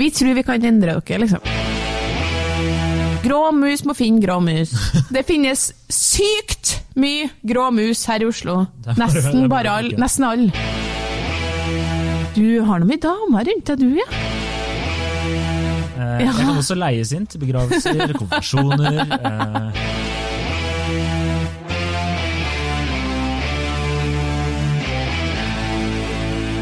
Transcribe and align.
Vi 0.00 0.08
tror 0.16 0.34
vi 0.38 0.42
kan 0.46 0.64
endre 0.64 0.94
dere, 1.04 1.18
liksom. 1.24 1.42
Grå 3.20 3.40
mus 3.52 3.82
må 3.84 3.92
finne 3.94 4.22
grå 4.22 4.38
mus. 4.42 4.70
Det 5.12 5.26
finnes 5.28 5.66
sykt 5.92 6.78
mye 6.98 7.28
grå 7.46 7.66
mus 7.74 8.06
her 8.08 8.24
i 8.24 8.28
Oslo. 8.30 8.62
Nesten 8.96 9.44
bare 9.52 9.74
ikke. 9.90 10.00
Nesten 10.00 10.24
alle. 10.24 10.50
Du 12.34 12.46
har 12.64 12.80
noe 12.80 12.88
mye 12.88 13.02
damer 13.02 13.44
rundt 13.50 13.68
deg, 13.68 13.82
du, 13.82 13.90
ja? 14.00 14.06
Eh, 16.00 16.24
Jeg 16.24 16.32
kan 16.38 16.50
også 16.56 16.76
leies 16.78 17.12
inn 17.16 17.26
til 17.28 17.42
begravelser, 17.44 18.14
konfirmasjoner. 18.16 19.00
Eh, 19.20 20.19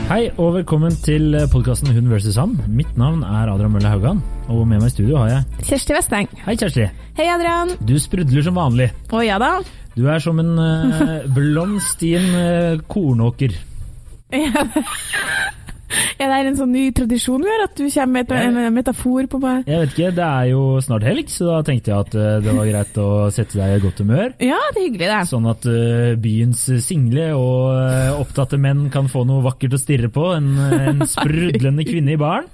Hei 0.09 0.31
og 0.41 0.55
velkommen 0.55 0.95
til 1.05 1.35
podkasten 1.53 1.91
Hun 1.93 2.07
versus 2.09 2.39
han. 2.41 2.55
Mitt 2.73 2.95
navn 2.97 3.21
er 3.29 3.51
Adrian 3.53 3.75
Mølle 3.75 3.91
Haugan, 3.93 4.23
og 4.49 4.63
med 4.65 4.81
meg 4.81 4.89
i 4.89 4.95
studio 4.95 5.19
har 5.21 5.29
jeg 5.29 5.67
Kjersti 5.69 5.93
Vesteng. 5.93 6.31
Hei, 6.47 6.55
Kjersti. 6.57 6.87
Hei, 7.19 7.27
Adrian. 7.29 7.75
Du 7.85 7.93
sprudler 8.01 8.47
som 8.47 8.57
vanlig. 8.57 8.87
Å 9.13 9.21
ja 9.21 9.37
da. 9.43 9.51
Du 9.99 10.07
er 10.09 10.25
som 10.25 10.41
en 10.41 10.55
uh, 10.57 11.29
blomst 11.37 12.07
i 12.09 12.15
en 12.17 12.29
eh, 12.41 12.81
kornåker. 12.89 13.53
Er 16.19 16.29
det 16.29 16.37
er 16.37 16.49
en 16.51 16.59
sånn 16.59 16.73
ny 16.75 16.85
tradisjon 16.97 17.45
vi 17.45 17.51
har, 17.53 17.65
at 17.65 17.79
du 17.79 17.87
kommer 17.89 18.27
med 18.29 18.59
en 18.67 18.75
metafor 18.77 19.29
på 19.31 19.41
meg? 19.43 19.69
Jeg 19.71 19.83
vet 19.83 19.95
ikke, 19.95 20.11
Det 20.19 20.27
er 20.27 20.49
jo 20.51 20.63
snart 20.85 21.07
helg, 21.09 21.31
så 21.33 21.49
da 21.49 21.61
tenkte 21.67 21.93
jeg 21.93 22.07
at 22.07 22.17
eh, 22.19 22.35
det 22.45 22.57
var 22.59 22.69
greit 22.69 23.01
å 23.01 23.09
sette 23.35 23.61
deg 23.61 23.77
i 23.77 23.83
godt 23.85 24.03
humør. 24.05 24.35
Ja, 24.45 24.61
det 24.75 24.83
er 24.83 24.87
hyggelig, 24.89 25.09
det. 25.13 25.23
Sånn 25.31 25.49
at 25.51 25.69
eh, 25.71 26.13
byens 26.21 26.65
single 26.85 27.31
og 27.39 27.63
eh, 27.79 28.11
opptatte 28.19 28.61
menn 28.61 28.89
kan 28.95 29.09
få 29.11 29.25
noe 29.29 29.45
vakkert 29.47 29.79
å 29.79 29.81
stirre 29.81 30.13
på. 30.13 30.29
En, 30.37 30.53
en 30.59 31.07
sprudlende 31.09 31.87
kvinne 31.89 32.17
i 32.17 32.21
baren. 32.21 32.51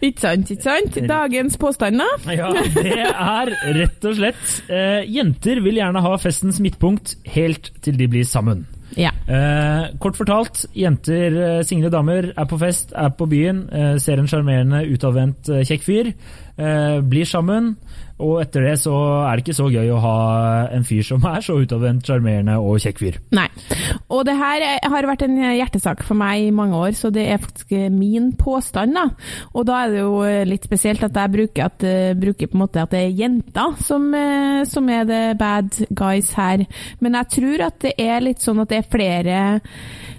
Ikke 0.00 0.22
sant, 0.22 0.50
ikke 0.52 0.62
sant? 0.62 1.00
Dagens 1.08 1.58
påstander? 1.60 2.22
Ja, 2.30 2.52
det 2.76 3.00
er 3.02 3.52
rett 3.80 4.06
og 4.06 4.16
slett 4.18 4.70
eh, 4.70 5.02
Jenter 5.10 5.60
vil 5.64 5.80
gjerne 5.80 6.02
ha 6.04 6.14
festens 6.20 6.60
midtpunkt 6.62 7.16
helt 7.34 7.72
til 7.82 7.98
de 7.98 8.08
blir 8.10 8.26
sammen. 8.28 8.66
Ja. 8.96 9.12
Eh, 9.28 9.90
kort 10.00 10.16
fortalt, 10.16 10.64
jenter, 10.72 11.36
eh, 11.36 11.62
single 11.68 11.90
damer, 11.92 12.32
er 12.32 12.48
på 12.48 12.58
fest, 12.58 12.92
er 12.96 13.10
på 13.10 13.28
byen, 13.28 13.68
eh, 13.70 13.96
ser 13.98 14.18
en 14.18 14.26
sjarmerende, 14.26 14.86
utadvendt, 14.88 15.48
eh, 15.48 15.64
kjekk 15.68 15.82
fyr, 15.84 16.12
blir 16.56 17.28
sammen, 17.28 17.74
og 18.16 18.38
etter 18.40 18.64
det 18.64 18.76
så 18.80 18.94
er 19.26 19.36
det 19.36 19.44
ikke 19.44 19.56
så 19.58 19.66
gøy 19.68 19.90
å 19.92 19.98
ha 20.00 20.18
en 20.72 20.86
fyr 20.88 21.04
som 21.04 21.24
er 21.28 21.42
så 21.44 21.58
utadvendt, 21.60 22.06
sjarmerende 22.08 22.54
og 22.64 22.78
kjekk 22.80 23.02
fyr. 23.02 23.18
Nei. 23.36 23.44
Og 24.08 24.22
det 24.24 24.38
her 24.38 24.64
har 24.88 25.08
vært 25.10 25.26
en 25.26 25.36
hjertesak 25.36 26.00
for 26.06 26.16
meg 26.16 26.46
i 26.46 26.54
mange 26.54 26.80
år, 26.80 26.96
så 26.96 27.10
det 27.12 27.26
er 27.28 27.42
faktisk 27.42 27.74
min 27.92 28.30
påstand, 28.40 28.96
da. 28.96 29.10
Og 29.52 29.68
da 29.68 29.82
er 29.82 29.92
det 29.92 30.00
jo 30.00 30.24
litt 30.48 30.64
spesielt 30.64 31.04
at 31.04 31.20
jeg 31.20 31.34
bruker, 31.36 31.68
at, 31.68 31.84
eh, 31.84 32.16
bruker 32.16 32.48
på 32.48 32.56
en 32.56 32.64
måte 32.64 32.80
at 32.80 32.96
det 32.96 33.04
er 33.04 33.20
jenter 33.20 33.76
som, 33.84 34.08
eh, 34.14 34.64
som 34.64 34.88
er 34.88 35.04
the 35.04 35.22
bad 35.36 35.76
guys 35.92 36.32
her. 36.32 36.64
Men 37.00 37.20
jeg 37.20 37.32
tror 37.36 37.66
at 37.68 37.80
det 37.84 37.94
er 37.98 38.24
litt 38.24 38.40
sånn 38.40 38.64
at 38.64 38.72
det 38.72 38.80
er 38.80 38.92
flere 38.96 39.40
eh, 39.60 39.60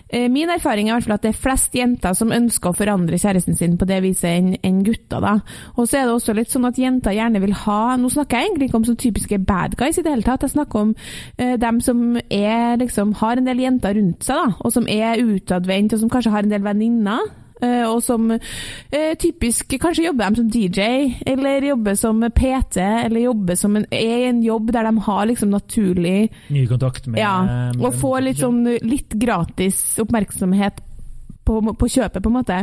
Min 0.07 0.49
erfaring 0.49 0.87
er 0.87 0.93
i 0.93 0.95
hvert 0.95 1.07
fall 1.07 1.17
at 1.17 1.25
det 1.25 1.33
er 1.33 1.39
flest 1.41 1.73
jenter 1.75 2.13
som 2.15 2.31
ønsker 2.31 2.71
å 2.71 2.77
forandre 2.77 3.19
kjæresten 3.19 3.57
sin 3.59 3.75
på 3.79 3.87
det 3.89 3.97
viset 4.05 4.29
enn 4.29 4.53
en 4.63 4.83
gutter. 4.85 5.19
da. 5.23 5.33
Og 5.75 5.87
så 5.87 5.99
er 5.99 6.07
det 6.07 6.13
også 6.15 6.35
litt 6.37 6.53
sånn 6.53 6.67
at 6.69 6.79
jenter 6.79 7.15
gjerne 7.17 7.41
vil 7.43 7.55
ha 7.65 7.97
Nå 7.97 8.09
snakker 8.13 8.39
jeg 8.39 8.49
egentlig 8.49 8.69
ikke 8.69 8.79
om 8.79 8.87
så 8.87 8.95
typiske 8.99 9.39
bad 9.47 9.75
guys 9.79 9.99
i 9.99 10.05
det 10.05 10.13
hele 10.13 10.25
tatt. 10.25 10.45
Jeg 10.45 10.55
snakker 10.55 10.85
om 10.85 10.93
eh, 11.37 11.57
dem 11.59 11.81
som 11.83 12.05
er, 12.29 12.77
liksom, 12.79 13.13
har 13.19 13.39
en 13.39 13.49
del 13.49 13.65
jenter 13.65 13.97
rundt 13.97 14.27
seg, 14.27 14.39
da, 14.39 14.55
og 14.61 14.73
som 14.73 14.87
er 14.91 15.23
utadvendt, 15.23 15.95
og 15.95 16.03
som 16.03 16.13
kanskje 16.13 16.33
har 16.33 16.47
en 16.47 16.55
del 16.55 16.65
venninner. 16.65 17.27
Eh, 17.61 17.83
og 17.87 18.01
som 18.05 18.31
eh, 18.31 19.13
typisk 19.19 19.77
kanskje 19.81 20.07
jobber 20.07 20.29
de 20.29 20.41
som 20.41 20.49
DJ, 20.53 20.89
eller 21.25 21.69
jobber 21.69 21.99
som 21.99 22.23
PT, 22.23 22.77
eller 22.81 23.25
jobber 23.27 23.59
som 23.59 23.77
en, 23.79 23.87
er 23.91 24.23
i 24.23 24.29
en 24.31 24.41
jobb 24.45 24.71
der 24.75 24.89
de 24.89 25.05
har 25.07 25.29
liksom 25.31 25.53
naturlig 25.53 26.17
Ny 26.53 26.65
kontakt 26.69 27.07
med 27.07 27.21
ja, 27.21 27.35
og 27.77 27.95
får 28.01 28.25
litt 28.29 28.41
sånn 28.41 28.63
litt 28.83 29.15
gratis 29.17 29.81
oppmerksomhet 30.01 30.83
på, 31.47 31.57
på 31.79 31.89
kjøpet, 31.95 32.21
på 32.23 32.31
en 32.31 32.37
måte. 32.37 32.59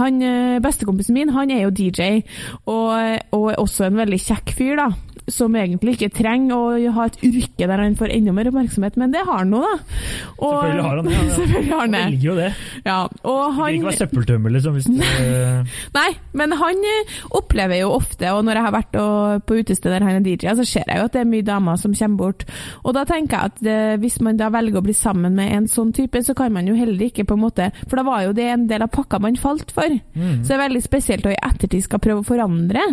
Han, 0.00 0.22
eh, 0.22 0.58
Bestekompisen 0.64 1.16
min 1.18 1.34
han 1.34 1.50
er 1.54 1.64
jo 1.66 1.74
DJ, 1.74 2.22
og, 2.70 2.94
og 3.34 3.50
er 3.52 3.60
også 3.62 3.88
en 3.90 3.98
veldig 4.00 4.22
kjekk 4.28 4.54
fyr, 4.58 4.74
da. 4.80 4.88
Som 5.28 5.52
egentlig 5.60 5.98
ikke 5.98 6.08
trenger 6.16 6.54
å 6.56 6.92
ha 6.96 7.04
et 7.10 7.18
yrke 7.26 7.66
der 7.68 7.82
han 7.82 7.96
får 7.98 8.14
enda 8.14 8.32
mer 8.32 8.48
oppmerksomhet, 8.48 8.94
men 8.96 9.10
det 9.12 9.20
har 9.28 9.42
han 9.42 9.50
nå, 9.52 9.58
da. 9.60 9.74
Og, 10.38 10.54
Selvfølgelig 10.54 10.86
har 10.86 10.96
han 11.02 11.10
det. 11.10 11.16
Han, 11.18 11.28
Selvfølgelig 11.38 11.72
har 11.74 11.82
han 11.82 11.96
han 11.98 12.06
velger 12.06 12.24
jo 12.30 12.36
det. 12.38 12.46
Ja, 12.86 12.96
og 13.28 13.42
Han 13.58 13.74
ikke 13.76 13.90
være 13.90 13.98
søppeltømmer, 14.00 14.54
liksom. 14.56 14.78
Hvis 14.78 14.88
du, 14.88 15.02
Nei, 15.98 16.06
men 16.40 16.54
han 16.62 16.80
eh, 16.94 17.12
opplever 17.36 17.82
jo 17.82 17.90
ofte, 17.98 18.30
og 18.32 18.46
når 18.48 18.60
jeg 18.60 18.66
har 18.68 18.76
vært 18.78 18.98
og- 19.02 19.44
på 19.48 19.58
utested 19.60 19.92
der 19.92 20.04
han 20.06 20.16
er 20.18 20.24
DJ, 20.24 20.54
så 20.56 20.64
ser 20.66 20.88
jeg 20.88 20.98
jo 21.02 21.04
at 21.10 21.12
det 21.18 21.20
er 21.22 21.28
mye 21.28 21.44
damer 21.46 21.76
som 21.80 21.92
kommer 21.98 22.16
bort. 22.22 22.46
Og 22.84 22.94
da 22.96 23.04
tenker 23.08 23.36
jeg 23.36 23.52
at 23.52 23.60
det, 23.68 23.76
hvis 24.02 24.16
man 24.24 24.40
da 24.40 24.48
velger 24.54 24.80
å 24.80 24.84
bli 24.88 24.96
sammen 24.96 25.36
med 25.36 25.52
en 25.58 25.68
sånn 25.70 25.92
type, 25.96 26.22
så 26.24 26.34
kan 26.38 26.52
man 26.56 26.66
jo 26.68 26.74
heller 26.78 27.04
ikke 27.10 27.26
på 27.28 27.36
en 27.36 27.42
måte 27.44 27.68
For 27.84 28.00
da 28.00 28.04
var 28.06 28.24
jo 28.24 28.27
det 28.36 28.48
en 28.52 28.66
del 28.70 28.82
av 28.84 28.90
pakka 28.94 29.18
man 29.22 29.36
falt 29.40 29.70
for. 29.74 29.88
Mm. 30.14 30.42
Så 30.42 30.48
det 30.50 30.56
er 30.58 30.64
veldig 30.66 30.82
spesielt 30.84 31.26
å 31.28 31.32
i 31.32 31.38
ettertid 31.50 31.84
skal 31.86 32.02
prøve 32.04 32.24
å 32.24 32.28
forandre. 32.28 32.84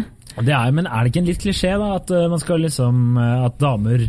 det 0.41 0.53
er, 0.55 0.71
men 0.71 0.87
er 0.87 1.03
det 1.03 1.11
ikke 1.13 1.21
en 1.23 1.29
litt 1.31 1.41
klisjé, 1.43 1.73
da? 1.79 1.91
At 1.99 2.11
eh, 2.11 2.27
man 2.31 2.39
skal 2.41 2.59
liksom 2.65 3.17
eh, 3.17 3.45
At 3.47 3.59
damer 3.61 4.07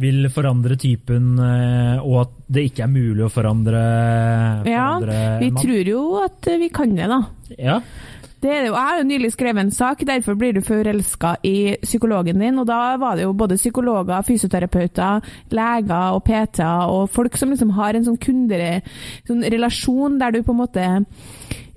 vil 0.00 0.28
forandre 0.32 0.78
typen, 0.80 1.34
eh, 1.44 1.98
og 2.00 2.14
at 2.22 2.30
det 2.48 2.62
ikke 2.70 2.86
er 2.86 2.92
mulig 2.94 3.26
å 3.26 3.32
forandre, 3.32 3.80
Ja, 4.64 4.86
vi 5.00 5.50
mann? 5.50 5.58
tror 5.60 5.90
jo 5.92 6.04
at 6.24 6.48
vi 6.62 6.70
kan 6.72 6.94
det, 6.96 7.08
da. 7.10 7.18
Ja. 7.58 7.80
Det 8.40 8.48
er 8.48 8.62
det 8.62 8.68
jo. 8.70 8.74
Jeg 8.74 8.88
har 8.88 8.98
jo 8.98 9.04
nylig 9.04 9.32
skrevet 9.34 9.60
en 9.60 9.70
sak, 9.70 10.00
derfor 10.08 10.34
blir 10.34 10.54
du 10.56 10.62
forelska 10.64 11.34
i 11.44 11.76
psykologen 11.82 12.40
din. 12.40 12.58
Og 12.58 12.66
da 12.68 12.96
var 12.96 13.16
det 13.16 13.26
jo 13.26 13.34
både 13.36 13.58
psykologer, 13.60 14.22
fysioterapeuter, 14.24 15.20
leger 15.52 16.16
og 16.16 16.24
PT-er 16.24 16.88
og 16.88 17.10
folk 17.12 17.36
som 17.36 17.52
liksom 17.52 17.74
har 17.76 17.94
en 17.94 18.06
sånn 18.08 18.20
kundere, 18.20 18.80
sånn 19.28 19.44
der 20.20 20.32
du 20.32 20.42
på 20.42 20.54
en 20.54 20.62
måte 20.62 20.86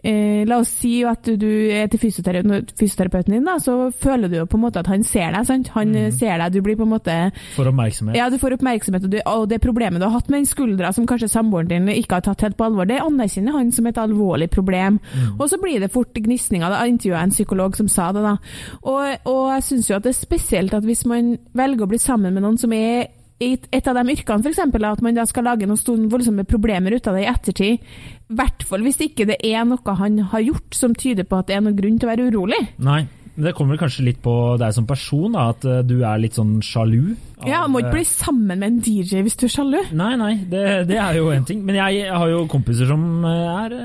eh, 0.03 0.43
La 0.47 0.59
oss 0.61 0.71
si 0.81 0.93
at 1.07 1.27
du, 1.39 1.49
er 1.71 1.87
til 1.91 2.01
fysioterapeuten, 2.01 2.73
fysioterapeuten 2.79 3.37
din, 3.37 3.47
da, 3.47 3.57
så 3.63 3.89
føler 3.91 4.31
du 4.31 4.37
jo 4.41 4.47
på 4.49 4.59
en 4.59 4.65
måte 4.65 4.83
at 4.83 4.89
han 4.91 5.05
ser 5.07 5.31
deg. 5.33 5.47
sant? 5.47 5.71
Han 5.77 5.93
mm. 5.95 6.11
ser 6.17 6.37
deg, 6.41 6.53
du 6.53 6.61
blir 6.65 6.77
på 6.79 6.87
en 6.87 6.93
måte 6.93 7.17
For 7.55 7.69
oppmerksomhet. 7.71 8.17
ja, 8.19 8.29
du 8.29 8.37
får 8.41 8.57
oppmerksomhet, 8.57 9.07
og, 9.07 9.15
du, 9.15 9.19
og 9.31 9.47
det 9.51 9.61
problemet 9.63 10.01
du 10.01 10.07
har 10.07 10.15
hatt 10.17 10.29
med 10.29 10.41
den 10.41 10.49
skuldra 10.49 10.93
som 10.95 11.07
kanskje 11.09 11.31
samboeren 11.31 11.71
din 11.71 11.89
ikke 11.93 12.19
har 12.19 12.27
tatt 12.27 12.45
helt 12.45 12.59
på 12.59 12.67
alvor, 12.67 12.89
det 12.89 13.01
anerkjenner 13.03 13.57
han 13.57 13.71
som 13.75 13.87
et 13.89 14.01
alvorlig 14.01 14.49
problem. 14.53 14.99
Og 15.37 15.47
så 15.49 15.59
blir 15.61 15.81
det 15.81 15.91
fort 15.93 16.13
gnisninger. 16.13 16.69
Da 16.69 16.85
intervjua 16.89 17.23
en 17.23 17.33
psykolog 17.33 17.77
som 17.77 17.89
sa 17.91 18.11
det, 18.15 18.23
da. 18.25 18.37
Og, 18.83 19.27
og 19.29 19.43
jeg 19.55 19.67
syns 19.69 19.89
jo 19.89 19.97
at 19.97 20.05
det 20.05 20.13
er 20.13 20.21
spesielt 20.21 20.73
at 20.75 20.85
hvis 20.87 21.05
man 21.09 21.35
velger 21.57 21.85
å 21.85 21.91
bli 21.91 22.01
sammen 22.01 22.33
med 22.33 22.45
noen 22.45 22.59
som 22.61 22.73
er 22.75 23.07
et 23.51 23.89
av 23.89 23.97
de 23.99 24.15
yrkene, 24.15 24.43
f.eks., 24.43 24.61
at 24.93 25.01
man 25.05 25.17
da 25.17 25.25
skal 25.29 25.47
lage 25.49 25.67
noen 25.69 25.79
store, 25.79 26.09
voldsomme 26.11 26.45
problemer 26.49 26.95
ut 26.97 27.09
av 27.09 27.17
det 27.17 27.25
i 27.25 27.31
ettertid. 27.31 27.89
I 28.33 28.37
hvert 28.37 28.63
fall 28.67 28.85
hvis 28.85 29.01
ikke 29.05 29.27
det 29.29 29.39
er 29.45 29.65
noe 29.67 29.97
han 29.99 30.21
har 30.31 30.45
gjort 30.45 30.77
som 30.77 30.95
tyder 30.97 31.27
på 31.27 31.41
at 31.41 31.49
det 31.49 31.57
er 31.57 31.65
noen 31.65 31.77
grunn 31.77 31.99
til 31.99 32.09
å 32.09 32.13
være 32.13 32.31
urolig. 32.31 32.61
Nei. 32.83 33.03
men 33.35 33.47
Det 33.47 33.53
kommer 33.57 33.79
kanskje 33.81 34.05
litt 34.07 34.21
på 34.23 34.33
deg 34.61 34.73
som 34.75 34.87
person, 34.89 35.33
da, 35.35 35.47
at 35.53 35.65
eh, 35.65 35.81
du 35.85 35.99
er 36.05 36.21
litt 36.21 36.37
sånn 36.37 36.59
sjalu. 36.65 37.15
av, 37.41 37.47
Ja, 37.49 37.61
Må 37.67 37.81
ikke 37.81 37.91
eh, 37.91 37.97
bli 37.99 38.05
sammen 38.09 38.59
med 38.59 38.67
en 38.67 38.81
DJ 38.85 39.23
hvis 39.25 39.37
du 39.41 39.47
er 39.47 39.53
sjalu. 39.53 39.79
Nei, 39.97 40.11
nei, 40.21 40.33
det, 40.49 40.65
det 40.89 40.99
er 41.01 41.17
jo 41.17 41.31
én 41.33 41.45
ting. 41.49 41.63
Men 41.65 41.79
jeg 41.81 42.09
har 42.13 42.27
jo 42.29 42.43
kompiser 42.51 42.89
som 42.89 43.25
eh, 43.25 43.63
er 43.63 43.77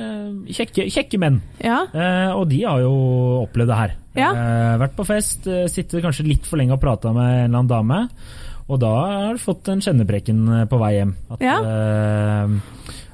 kjekke, 0.59 0.89
kjekke 0.93 1.21
menn. 1.23 1.41
Ja. 1.65 1.85
Og 2.37 2.45
de 2.51 2.65
har 2.65 2.85
jo 2.85 2.93
opplevd 3.47 3.73
det 3.73 3.81
her. 3.83 3.97
Ja. 4.19 4.33
Vært 4.81 4.97
på 4.99 5.05
fest, 5.07 5.45
Sitter 5.45 5.69
sittet 5.71 6.03
kanskje 6.03 6.27
litt 6.27 6.47
for 6.49 6.59
lenge 6.59 6.75
og 6.75 6.83
prata 6.83 7.13
med 7.15 7.27
en 7.29 7.45
eller 7.47 7.61
annen 7.61 7.71
dame. 7.71 7.99
Og 8.69 8.81
da 8.83 8.91
har 9.25 9.33
du 9.39 9.41
fått 9.41 9.69
en 9.73 9.81
kjennepreken 9.81 10.43
eh, 10.61 10.65
på 10.69 10.79
vei 10.83 10.93
hjem. 10.99 11.15
At, 11.33 11.41
Ja. 11.41 11.57
uh, 11.65 12.59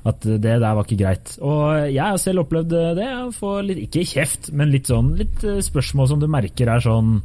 at 0.05 0.21
det 0.27 0.41
der 0.43 0.61
var 0.75 0.83
ikke 0.85 0.99
greit. 1.01 1.37
Og 1.41 1.89
jeg 1.95 2.03
har 2.03 2.19
selv 2.19 2.43
opplevd 2.45 2.73
eh, 2.77 2.95
det. 2.99 3.09
Å 3.25 3.33
få 3.33 3.57
litt, 3.65 3.79
ikke 3.87 4.03
kjeft, 4.05 4.51
men 4.53 4.73
litt 4.75 4.91
sånn 4.91 5.15
litt 5.17 5.45
spørsmål 5.65 6.09
som 6.11 6.21
du 6.21 6.27
merker 6.29 6.69
er 6.75 6.81
sånn 6.85 7.21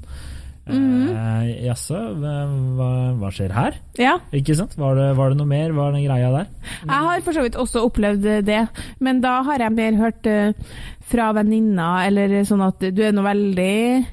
Mhm. 0.70 1.10
eh, 1.10 1.66
Jaså, 1.66 1.98
hva, 2.22 3.16
hva- 3.18 3.32
skjer 3.34 3.50
her? 3.52 3.74
ja. 3.98 4.20
Ikke 4.32 4.54
sant? 4.56 4.76
Var 4.78 4.94
det, 5.00 5.08
var 5.18 5.30
det 5.32 5.38
noe 5.40 5.48
mer? 5.50 5.72
Var 5.74 5.92
det 5.92 5.98
den 5.98 6.06
greia 6.06 6.30
der? 6.32 6.46
Jeg 6.86 7.06
har 7.08 7.22
for 7.26 7.34
så 7.34 7.42
vidt 7.42 7.56
også 7.58 7.82
opplevd 7.90 8.46
det, 8.46 8.68
men 9.00 9.20
da 9.20 9.42
har 9.42 9.58
jeg 9.58 9.74
mer 9.74 9.98
hørt 9.98 10.30
fra 11.10 11.32
venninna 11.34 12.06
eller 12.06 12.44
sånn 12.46 12.62
at 12.68 12.78
du 12.94 13.02
er 13.02 13.12
noe 13.18 13.26
veldig 13.26 14.06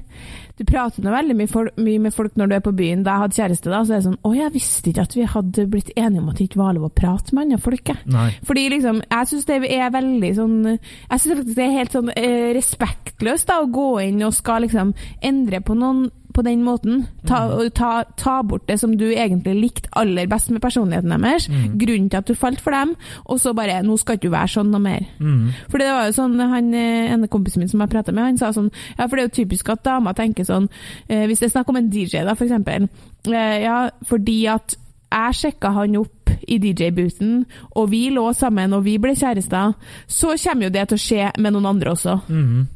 Du 0.57 0.63
prater 0.65 1.03
noe 1.05 1.13
veldig 1.13 1.35
mye, 1.37 1.49
folk, 1.51 1.75
mye 1.77 2.01
med 2.01 2.13
folk 2.15 2.37
når 2.39 2.49
du 2.49 2.55
er 2.57 2.63
på 2.65 2.73
byen. 2.77 3.03
Da 3.05 3.13
jeg 3.13 3.23
hadde 3.23 3.37
kjæreste, 3.37 3.69
da, 3.69 3.81
så 3.85 3.93
er 3.93 3.99
det 4.01 4.07
sånn 4.07 4.19
Å, 4.25 4.33
jeg 4.37 4.53
visste 4.55 4.91
ikke 4.91 5.05
at 5.05 5.15
vi 5.17 5.27
hadde 5.35 5.67
blitt 5.69 5.91
enige 5.95 6.23
om 6.23 6.31
at 6.31 6.39
det 6.39 6.47
ikke 6.49 6.61
var 6.63 6.75
lov 6.77 6.87
å 6.89 6.93
prate 6.97 7.35
med 7.37 7.45
andre 7.45 7.61
folk, 7.61 7.91
jeg. 7.93 8.03
Fordi 8.47 8.63
liksom, 8.73 9.01
jeg 9.05 9.31
syns 9.31 9.49
det 9.49 9.59
er 9.77 9.91
veldig 9.93 10.31
sånn 10.37 10.55
Jeg 10.67 11.19
syns 11.21 11.33
faktisk 11.33 11.57
det 11.59 11.65
er 11.67 11.75
helt 11.77 11.97
sånn 11.97 12.13
eh, 12.15 12.47
respektløst 12.57 13.51
da, 13.51 13.59
å 13.61 13.69
gå 13.77 13.89
inn 14.07 14.23
og 14.25 14.33
skal 14.37 14.65
liksom 14.65 14.95
endre 15.25 15.61
på 15.61 15.77
noen 15.77 16.07
på 16.37 16.45
den 16.45 16.63
måten. 16.65 17.05
Ta, 17.27 17.43
og 17.57 17.73
ta, 17.77 18.03
ta 18.19 18.37
bort 18.45 18.67
det 18.69 18.77
som 18.81 18.93
du 18.97 19.07
egentlig 19.09 19.55
likte 19.57 19.91
aller 19.97 20.29
best 20.29 20.51
med 20.53 20.61
personligheten 20.63 21.13
deres, 21.15 21.49
grunnen 21.81 22.09
til 22.13 22.21
at 22.21 22.29
du 22.29 22.37
falt 22.37 22.61
for 22.63 22.75
dem, 22.75 22.93
og 23.25 23.41
så 23.41 23.55
bare 23.57 23.81
'nå 23.81 23.97
skal 23.97 24.17
ikke 24.17 24.29
du 24.29 24.35
være 24.35 24.53
sånn 24.53 24.71
noe 24.71 24.83
mer'. 24.83 25.07
Mm. 25.19 25.53
For 25.71 25.81
det 25.81 25.89
var 25.89 26.05
jo 26.07 26.17
sånn, 26.21 26.39
han, 26.39 26.67
En 26.67 26.73
ene 27.13 27.27
kompisen 27.27 27.59
min 27.59 27.69
som 27.69 27.81
jeg 27.81 27.89
prata 27.89 28.11
med, 28.11 28.23
han 28.23 28.37
sa 28.37 28.51
sånn 28.51 28.71
Ja, 28.97 29.07
for 29.07 29.15
det 29.15 29.23
er 29.23 29.29
jo 29.29 29.43
typisk 29.43 29.69
at 29.69 29.83
damer 29.83 30.13
tenker 30.13 30.43
sånn 30.43 30.67
eh, 31.09 31.25
Hvis 31.27 31.39
det 31.39 31.47
er 31.47 31.55
snakk 31.55 31.69
om 31.69 31.79
en 31.79 31.89
DJ, 31.89 32.23
da, 32.27 32.35
for 32.35 32.45
eksempel. 32.45 32.89
Eh, 33.27 33.57
ja, 33.63 33.89
fordi 34.05 34.45
at 34.51 34.75
jeg 35.07 35.37
sjekka 35.39 35.71
han 35.71 35.95
opp 36.01 36.31
i 36.47 36.57
DJ-booten, 36.59 37.45
og 37.79 37.89
vi 37.91 38.09
lå 38.11 38.25
sammen 38.35 38.75
og 38.75 38.83
vi 38.83 38.97
ble 38.99 39.15
kjærester, 39.15 39.73
så 40.07 40.35
kommer 40.35 40.67
jo 40.67 40.73
det 40.75 40.87
til 40.89 40.99
å 40.99 41.03
skje 41.05 41.29
med 41.39 41.55
noen 41.55 41.69
andre 41.71 41.93
også. 41.95 42.17
Mm? 42.27 42.67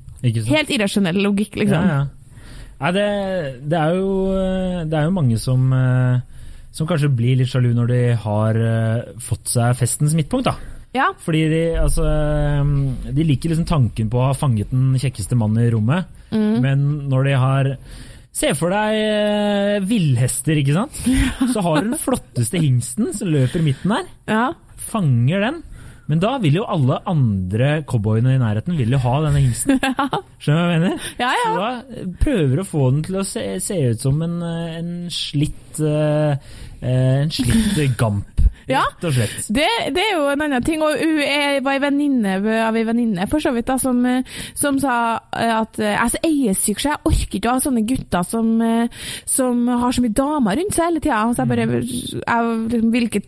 Helt 0.47 0.71
irrasjonell 0.71 1.19
logikk, 1.23 1.57
liksom. 1.59 1.87
Ja, 1.87 1.99
ja. 2.01 2.20
Nei, 2.81 2.91
det, 2.95 3.07
det, 3.69 3.77
er 3.77 3.95
jo, 3.99 4.11
det 4.89 4.97
er 4.97 5.05
jo 5.05 5.13
mange 5.13 5.37
som, 5.37 5.67
eh, 5.77 6.21
som 6.73 6.87
kanskje 6.89 7.11
blir 7.13 7.37
litt 7.39 7.51
sjalu 7.51 7.71
når 7.77 7.91
de 7.93 7.99
har 8.23 8.57
eh, 8.57 9.11
fått 9.21 9.51
seg 9.53 9.75
festens 9.77 10.15
midtpunkt, 10.17 10.49
da. 10.49 10.55
Ja. 10.97 11.05
Fordi 11.23 11.43
de, 11.51 11.59
altså, 11.79 12.03
eh, 12.09 13.11
de 13.15 13.27
liker 13.29 13.53
liksom 13.53 13.67
tanken 13.69 14.09
på 14.11 14.17
å 14.19 14.31
ha 14.31 14.33
fanget 14.35 14.73
den 14.73 14.95
kjekkeste 14.99 15.37
mannen 15.39 15.63
i 15.67 15.71
rommet, 15.73 16.17
Mm. 16.31 16.61
men 16.63 16.83
når 17.11 17.25
de 17.27 17.31
har 17.35 17.67
Se 18.31 18.53
for 18.55 18.71
deg 18.71 19.83
villhester, 19.83 20.55
ikke 20.61 20.71
sant? 20.77 20.99
Så 21.51 21.59
har 21.65 21.81
du 21.83 21.89
den 21.89 21.99
flotteste 21.99 22.61
hingsten 22.63 23.09
som 23.11 23.27
løper 23.27 23.59
i 23.59 23.65
midten 23.65 23.91
der. 23.91 24.05
ja. 24.31 24.45
Fanger 24.91 25.43
den. 25.43 25.57
Men 26.11 26.19
da 26.19 26.33
vil 26.43 26.57
jo 26.59 26.65
alle 26.67 26.97
andre 27.07 27.69
cowboyene 27.87 28.33
i 28.35 28.41
nærheten 28.41 28.75
vil 28.75 28.91
jo 28.91 28.99
ha 28.99 29.13
denne 29.23 29.39
hingsten. 29.45 29.79
Skjønner 30.43 30.59
du 30.59 30.67
hva 30.67 30.73
jeg 30.73 30.81
mener? 30.81 31.05
Ja, 31.21 31.29
ja. 31.39 31.45
Så 31.45 31.53
da 31.61 32.09
prøver 32.25 32.59
å 32.59 32.67
få 32.67 32.89
den 32.91 33.05
til 33.07 33.21
å 33.21 33.23
se, 33.29 33.45
se 33.63 33.77
ut 33.93 34.03
som 34.03 34.19
en, 34.25 34.35
eh, 34.43 34.75
en 34.81 34.91
slitt 35.13 35.79
eh, 35.79 36.51
eh, 36.81 37.15
En 37.21 37.31
slitt 37.31 37.79
gamp, 38.01 38.43
Ja. 38.67 38.83
Det, 38.99 39.69
det 39.95 40.03
er 40.03 40.13
jo 40.17 40.27
en 40.33 40.43
annen 40.43 40.67
ting. 40.67 40.83
Og 40.83 40.99
hun 40.99 41.17
var 41.63 41.77
ei 41.77 41.83
venninne 41.85 42.37
av 42.67 42.75
ei 42.75 42.85
venninne 42.87 43.31
for 43.31 43.43
så 43.43 43.55
vidt 43.55 43.71
da, 43.71 43.79
som, 43.79 44.03
som 44.57 44.83
sa 44.83 44.95
at 45.31 45.79
jeg 45.79 45.95
er 45.95 46.11
så 46.11 46.21
eiesyk, 46.27 46.79
så 46.79 46.91
jeg 46.91 47.05
orker 47.07 47.39
ikke 47.39 47.51
å 47.53 47.55
ha 47.55 47.63
sånne 47.63 47.87
gutter 47.87 48.27
som, 48.27 48.55
som 49.27 49.67
har 49.71 49.95
så 49.95 50.03
mye 50.03 50.19
damer 50.19 50.59
rundt 50.59 50.75
seg 50.75 50.89
hele 50.89 51.03
tida. 51.03 51.23
Så 51.31 51.45
jeg 51.45 51.53
bare 51.55 51.67
jeg, 51.67 51.85
liksom, 51.87 52.91
Hvilke 52.91 53.23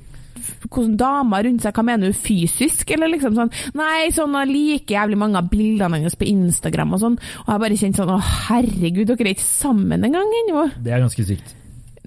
hvordan 0.67 0.97
damer 1.00 1.47
rundt 1.47 1.65
seg, 1.65 1.75
hva 1.75 1.85
mener 1.88 2.11
du, 2.11 2.17
fysisk, 2.17 2.94
eller 2.95 3.11
liksom 3.13 3.38
sånn 3.38 3.51
Nei, 3.77 4.11
sånn 4.13 4.38
jeg 4.41 4.51
liker 4.51 4.97
jævlig 4.97 5.19
mange 5.19 5.41
av 5.41 5.50
bildene 5.51 6.00
hennes 6.00 6.17
på 6.19 6.27
Instagram 6.29 6.95
og 6.95 7.03
sånn, 7.03 7.19
og 7.45 7.51
jeg 7.53 7.65
bare 7.65 7.81
kjente 7.81 8.01
sånn 8.03 8.13
Å, 8.13 8.21
herregud, 8.50 9.09
dere 9.09 9.29
er 9.29 9.35
ikke 9.35 9.47
sammen 9.47 10.07
engang 10.07 10.31
ennå. 10.44 10.69
Det 10.83 10.94
er 10.94 11.03
ganske 11.03 11.27
sykt. 11.27 11.55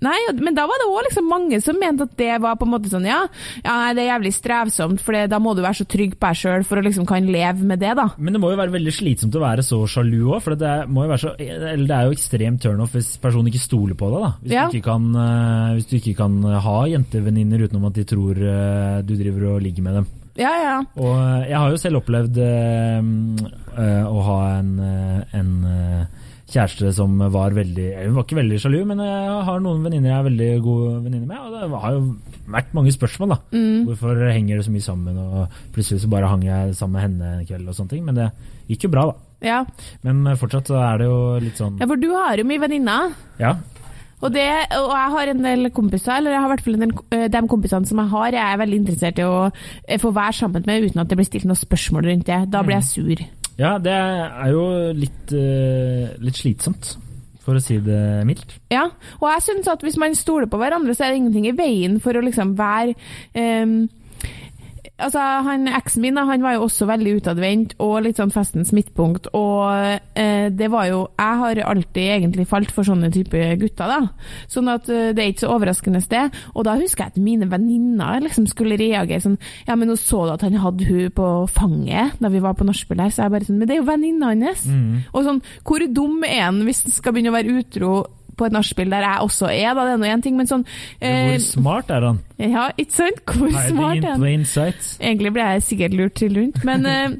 Nei, 0.04 0.16
men 0.36 0.52
da 0.56 0.66
var 0.68 0.76
det 0.82 0.86
òg 0.90 1.06
liksom 1.06 1.28
mange 1.30 1.56
som 1.64 1.78
mente 1.80 2.04
at 2.04 2.16
det 2.20 2.34
var 2.44 2.58
på 2.60 2.66
en 2.66 2.72
måte 2.74 2.90
sånn 2.92 3.06
ja, 3.08 3.22
ja 3.64 3.76
det 3.96 4.02
er 4.04 4.10
jævlig 4.10 4.32
strevsomt, 4.36 5.00
for 5.00 5.16
da 5.32 5.38
må 5.40 5.54
du 5.56 5.62
være 5.64 5.78
så 5.78 5.86
trygg 5.88 6.18
på 6.20 6.28
deg 6.28 6.36
sjøl 6.42 6.66
for 6.68 6.76
å 6.80 6.84
liksom 6.84 7.06
kan 7.08 7.24
leve 7.24 7.64
med 7.64 7.80
det, 7.80 7.94
da. 7.96 8.10
Men 8.20 8.36
det 8.36 8.42
må 8.42 8.50
jo 8.52 8.58
være 8.60 8.74
veldig 8.74 8.92
slitsomt 8.92 9.38
å 9.38 9.42
være 9.46 9.64
så 9.64 9.78
sjalu 9.88 10.18
òg, 10.34 10.42
for 10.44 10.58
det 10.60 10.68
er, 10.68 10.84
må 10.92 11.06
jo 11.06 11.12
være 11.14 11.22
så, 11.24 11.32
eller 11.40 11.86
det 11.88 11.96
er 11.96 12.10
jo 12.10 12.16
ekstremt 12.18 12.60
turnoff 12.66 12.92
hvis 12.98 13.14
personen 13.24 13.48
ikke 13.48 13.62
stoler 13.64 13.96
på 13.96 14.10
deg. 14.12 14.26
da. 14.26 14.30
Hvis, 14.42 14.52
Ja. 14.58 14.66
du, 14.68 14.76
ikke 14.76 14.90
kan, 14.90 15.08
eh, 15.24 15.72
hvis 15.78 15.88
du 15.88 15.96
ikke 15.96 16.16
kan 16.20 16.36
ha 16.66 16.76
jentevenninner 16.92 17.64
utenom 17.64 17.88
at 17.88 17.96
de 17.96 18.04
tror 18.04 18.36
eh, 18.36 19.00
du 19.02 19.14
driver 19.16 19.48
og 19.54 19.62
ligger 19.64 19.82
med 19.88 19.94
dem. 20.02 20.06
Ja, 20.36 20.52
ja. 20.60 20.76
Og 21.00 21.14
eh, 21.16 21.48
jeg 21.48 21.56
har 21.56 21.70
jo 21.72 21.80
selv 21.80 22.02
opplevd 22.02 22.36
øh, 22.44 23.10
øh, 23.80 24.04
å 24.12 24.20
ha 24.28 24.38
en, 24.58 24.72
en 25.32 25.52
kjæreste 26.46 26.92
som 26.94 27.18
var 27.34 27.54
veldig 27.56 27.86
Hun 28.06 28.14
var 28.14 28.24
ikke 28.26 28.38
veldig 28.38 28.58
sjalu, 28.62 28.78
men 28.86 29.02
jeg 29.02 29.44
har 29.48 29.62
noen 29.62 29.82
venninner 29.82 30.12
jeg 30.12 30.18
er 30.18 30.26
veldig 30.28 30.50
gode 30.62 30.90
venninner 31.04 31.26
med. 31.26 31.38
Og 31.42 31.54
det 31.54 31.80
har 31.82 31.96
jo 31.96 32.02
vært 32.54 32.74
mange 32.78 32.94
spørsmål, 32.94 33.34
da. 33.34 33.38
Mm. 33.56 33.86
Hvorfor 33.88 34.24
henger 34.30 34.56
det 34.60 34.66
så 34.66 34.74
mye 34.74 34.86
sammen? 34.86 35.18
Og 35.18 35.60
plutselig 35.74 36.04
så 36.04 36.10
bare 36.12 36.30
hang 36.30 36.44
jeg 36.46 36.76
sammen 36.78 36.98
med 36.98 37.06
henne 37.06 37.32
en 37.40 37.46
kveld 37.48 37.70
og 37.72 37.78
sånne 37.78 37.94
ting. 37.94 38.04
Men 38.06 38.20
det 38.20 38.28
gikk 38.70 38.86
jo 38.86 38.92
bra, 38.94 39.06
da. 39.10 39.16
Ja. 39.46 39.62
Men 40.06 40.22
eh, 40.26 40.38
fortsatt 40.38 40.70
så 40.70 40.78
er 40.80 41.02
det 41.02 41.08
jo 41.10 41.16
litt 41.44 41.58
sånn 41.60 41.80
ja, 41.80 41.88
for 41.90 42.00
du 42.00 42.08
har 42.14 42.38
jo 42.40 42.46
mye 42.48 42.62
venninner. 42.62 43.16
Ja. 43.42 43.56
Og, 44.24 44.30
det, 44.32 44.46
og 44.78 44.92
jeg 44.94 45.12
har 45.12 45.30
en 45.30 45.42
del 45.44 45.70
kompiser, 45.76 46.14
eller 46.16 46.32
jeg 46.32 46.40
har 46.40 46.48
i 46.48 46.52
hvert 46.54 46.64
fall 46.64 46.78
en 46.78 46.84
del, 46.86 46.94
eh, 47.12 47.26
de 47.32 47.42
kompisene 47.52 47.88
som 47.90 48.00
jeg 48.00 48.12
har, 48.14 48.28
jeg 48.32 48.44
er 48.44 48.62
veldig 48.62 48.78
interessert 48.80 49.20
i 49.20 49.26
å 49.26 49.40
eh, 49.50 49.98
få 50.00 50.14
være 50.16 50.38
sammen 50.38 50.64
med 50.68 50.86
uten 50.86 51.02
at 51.02 51.10
det 51.10 51.18
blir 51.18 51.28
stilt 51.28 51.48
noen 51.48 51.60
spørsmål 51.60 52.08
rundt 52.08 52.30
det. 52.30 52.40
Da 52.54 52.62
blir 52.64 52.78
jeg 52.78 52.88
sur. 52.94 53.26
Ja, 53.56 53.76
det 53.80 53.92
er 53.92 54.52
jo 54.52 54.64
litt, 54.96 55.32
eh, 55.32 56.16
litt 56.20 56.36
slitsomt, 56.36 56.96
for 57.44 57.56
å 57.56 57.62
si 57.62 57.78
det 57.80 58.00
mildt. 58.28 58.56
Ja, 58.74 58.88
og 59.20 59.28
jeg 59.30 59.44
synes 59.46 59.70
at 59.72 59.84
hvis 59.86 59.98
man 60.00 60.16
stoler 60.18 60.50
på 60.50 60.58
hverandre, 60.60 60.94
så 60.96 61.06
er 61.06 61.14
det 61.14 61.22
ingenting 61.22 61.46
i 61.48 61.56
veien 61.56 62.00
for 62.02 62.18
å 62.18 62.24
liksom 62.24 62.56
være 62.58 62.96
ehm, 63.38 63.86
Altså, 64.96 65.20
han 65.44 65.68
Eksen 65.68 66.00
min 66.06 66.16
han 66.16 66.40
var 66.44 66.54
jo 66.56 66.64
også 66.64 66.86
veldig 66.88 67.10
utadvendt 67.18 67.74
og 67.84 67.98
litt 68.06 68.16
sånn 68.16 68.32
festens 68.32 68.72
midtpunkt. 68.72 69.28
Og 69.36 69.68
eh, 70.16 70.48
det 70.48 70.70
var 70.72 70.88
jo 70.88 71.02
Jeg 71.12 71.40
har 71.42 71.60
alltid 71.68 72.12
egentlig 72.14 72.46
falt 72.48 72.72
for 72.72 72.88
sånne 72.88 73.10
type 73.12 73.42
gutter, 73.60 73.92
da. 73.92 74.00
Sånn 74.48 74.70
at 74.72 74.88
eh, 74.88 75.12
det 75.16 75.22
er 75.22 75.32
ikke 75.34 75.44
så 75.44 75.52
overraskende 75.52 76.00
sted. 76.04 76.40
Og 76.54 76.64
da 76.68 76.78
husker 76.80 77.04
jeg 77.04 77.16
at 77.16 77.20
mine 77.22 77.50
venninner 77.52 78.24
liksom 78.24 78.48
skulle 78.48 78.80
reagere 78.80 79.20
sånn 79.24 79.38
Ja, 79.68 79.76
men 79.76 79.90
nå 79.92 79.98
så 80.00 80.24
du 80.24 80.34
at 80.36 80.46
han 80.46 80.56
hadde 80.64 80.88
hun 80.88 81.12
på 81.16 81.30
fanget 81.52 82.16
da 82.22 82.32
vi 82.32 82.40
var 82.42 82.56
på 82.56 82.64
nachspiel 82.66 83.02
her, 83.04 83.12
så 83.12 83.26
jeg 83.26 83.34
bare 83.36 83.48
sånn 83.48 83.60
Men 83.60 83.68
det 83.68 83.76
er 83.76 83.82
jo 83.82 83.90
venninna 83.90 84.32
hans! 84.32 84.64
Og 85.12 85.26
sånn, 85.26 85.42
hvor 85.66 85.84
dum 85.92 86.22
er 86.24 86.46
han 86.46 86.64
hvis 86.66 86.86
han 86.86 86.94
skal 86.94 87.14
begynne 87.14 87.32
å 87.32 87.36
være 87.36 87.60
utro 87.60 87.92
på 88.36 88.48
et 88.48 88.56
nachspiel 88.56 88.90
der 88.92 89.06
jeg 89.06 89.26
også 89.26 89.50
er, 89.52 89.70
da, 89.74 89.86
det 89.88 89.94
er 89.96 90.02
nå 90.02 90.10
én 90.14 90.24
ting, 90.24 90.36
men 90.36 90.48
sånn 90.50 90.66
eh, 91.00 91.32
Hvor 91.32 91.44
smart 91.46 91.92
er 91.94 92.10
han? 92.10 92.22
Ja, 92.38 92.68
ikke 92.76 92.98
sant? 92.98 93.22
Hvor 93.26 93.54
smart 93.70 94.02
er 94.04 94.10
han? 94.12 94.20
Egentlig 95.00 95.32
ble 95.36 95.48
jeg 95.54 95.62
sikkert 95.70 95.96
lurt 95.96 96.18
til 96.20 96.36
rundt, 96.36 96.60
men 96.68 96.86
eh, 96.90 97.16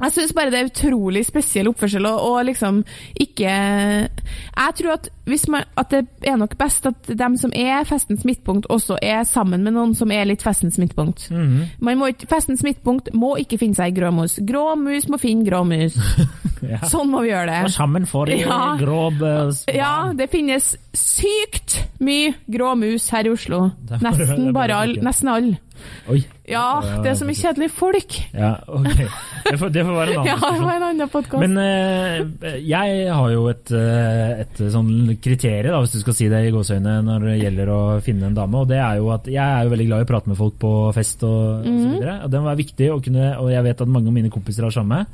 jeg 0.00 0.14
syns 0.14 0.32
bare 0.32 0.52
det 0.52 0.60
er 0.60 0.68
utrolig 0.70 1.22
spesiell 1.28 1.68
oppførsel, 1.68 2.06
og, 2.08 2.20
og 2.24 2.44
liksom 2.48 2.78
ikke 3.20 3.50
Jeg 3.50 4.76
tror 4.78 4.92
at, 4.94 5.08
hvis 5.28 5.44
man, 5.52 5.66
at 5.76 5.90
det 5.92 6.06
er 6.22 6.38
nok 6.40 6.56
best 6.58 6.86
at 6.88 7.10
dem 7.18 7.36
som 7.36 7.52
er 7.54 7.84
festens 7.84 8.24
midtpunkt, 8.24 8.66
også 8.70 8.96
er 9.02 9.22
sammen 9.28 9.64
med 9.64 9.76
noen 9.76 9.94
som 9.94 10.10
er 10.10 10.24
litt 10.24 10.42
festens 10.42 10.78
midtpunkt. 10.80 11.28
Mhm. 11.30 11.66
Man 11.80 12.00
må 12.00 12.08
festens 12.28 12.64
midtpunkt 12.64 13.12
må 13.14 13.36
ikke 13.36 13.58
finne 13.60 13.76
seg 13.76 13.92
i 13.92 14.00
grå 14.00 14.10
mus. 14.14 14.38
Grå 14.46 14.74
mus 14.80 15.08
må 15.08 15.20
finne 15.20 15.44
grå 15.44 15.64
mus. 15.68 15.98
Ja. 16.62 16.78
Sånn 16.90 17.08
må 17.12 17.22
vi 17.24 17.30
gjøre 17.30 17.62
Og 17.64 17.70
det. 17.70 17.72
får 17.76 18.06
for 18.10 18.28
Ja. 18.28 18.76
grov 18.80 19.22
eh, 19.22 19.74
Ja, 19.76 20.12
det 20.12 20.30
finnes 20.30 20.76
sykt 20.94 21.78
mye 22.00 22.34
grå 22.50 22.74
mus 22.76 23.08
her 23.10 23.26
i 23.26 23.30
Oslo. 23.32 23.70
Det 23.80 23.98
det 24.00 24.02
Nesten 24.04 24.52
bare 24.52 24.68
tenke. 24.86 25.02
Nesten 25.06 25.28
alle. 25.32 25.58
Oi. 26.12 26.18
Ja, 26.50 26.80
det 27.00 27.08
er 27.08 27.14
så 27.16 27.24
mye 27.24 27.38
kjedelige 27.38 27.70
folk. 27.72 28.16
Ja, 28.36 28.50
ok. 28.68 28.98
Det 29.48 29.56
får, 29.58 29.70
det 29.72 29.84
får 29.86 29.94
være 29.96 30.12
en 30.12 30.18
annen 30.18 30.26
Ja, 30.34 30.50
det 30.52 30.60
var 30.66 30.74
en 30.76 30.82
annen 30.90 31.08
podkast. 31.08 31.40
Men 31.40 31.56
uh, 31.56 32.58
jeg 32.60 33.06
har 33.08 33.30
jo 33.32 33.46
et, 33.48 33.70
eh, 33.72 34.42
et 34.44 34.60
sånn 34.74 34.90
kriterium, 35.24 35.72
da, 35.72 35.80
hvis 35.80 35.94
du 35.96 36.00
skal 36.02 36.18
si 36.18 36.28
det 36.28 36.42
i 36.44 36.52
gåseøyne, 36.52 36.98
når 37.06 37.24
det 37.30 37.36
gjelder 37.46 37.72
å 37.72 37.80
finne 38.04 38.28
en 38.28 38.36
dame. 38.36 38.60
Og 38.60 38.68
det 38.68 38.76
er 38.82 38.98
jo 39.00 39.08
at 39.14 39.24
jeg 39.30 39.40
er 39.40 39.64
jo 39.64 39.72
veldig 39.72 39.86
glad 39.88 40.04
i 40.04 40.08
å 40.08 40.10
prate 40.12 40.28
med 40.34 40.36
folk 40.42 40.58
på 40.60 40.74
fest 40.96 41.24
og, 41.24 41.38
og 41.62 41.64
så 41.64 41.70
Mhm. 41.70 41.92
videre. 41.96 42.18
Og 42.26 42.30
det 42.36 42.42
var 42.50 42.60
viktig 42.60 42.90
å 42.92 43.00
kunne, 43.04 43.30
og 43.40 43.50
jeg 43.54 43.62
vet 43.70 43.80
at 43.80 43.88
mange 43.88 44.08
av 44.12 44.18
mine 44.20 44.30
kompiser 44.36 44.68
har 44.68 44.74
samme. 44.76 45.06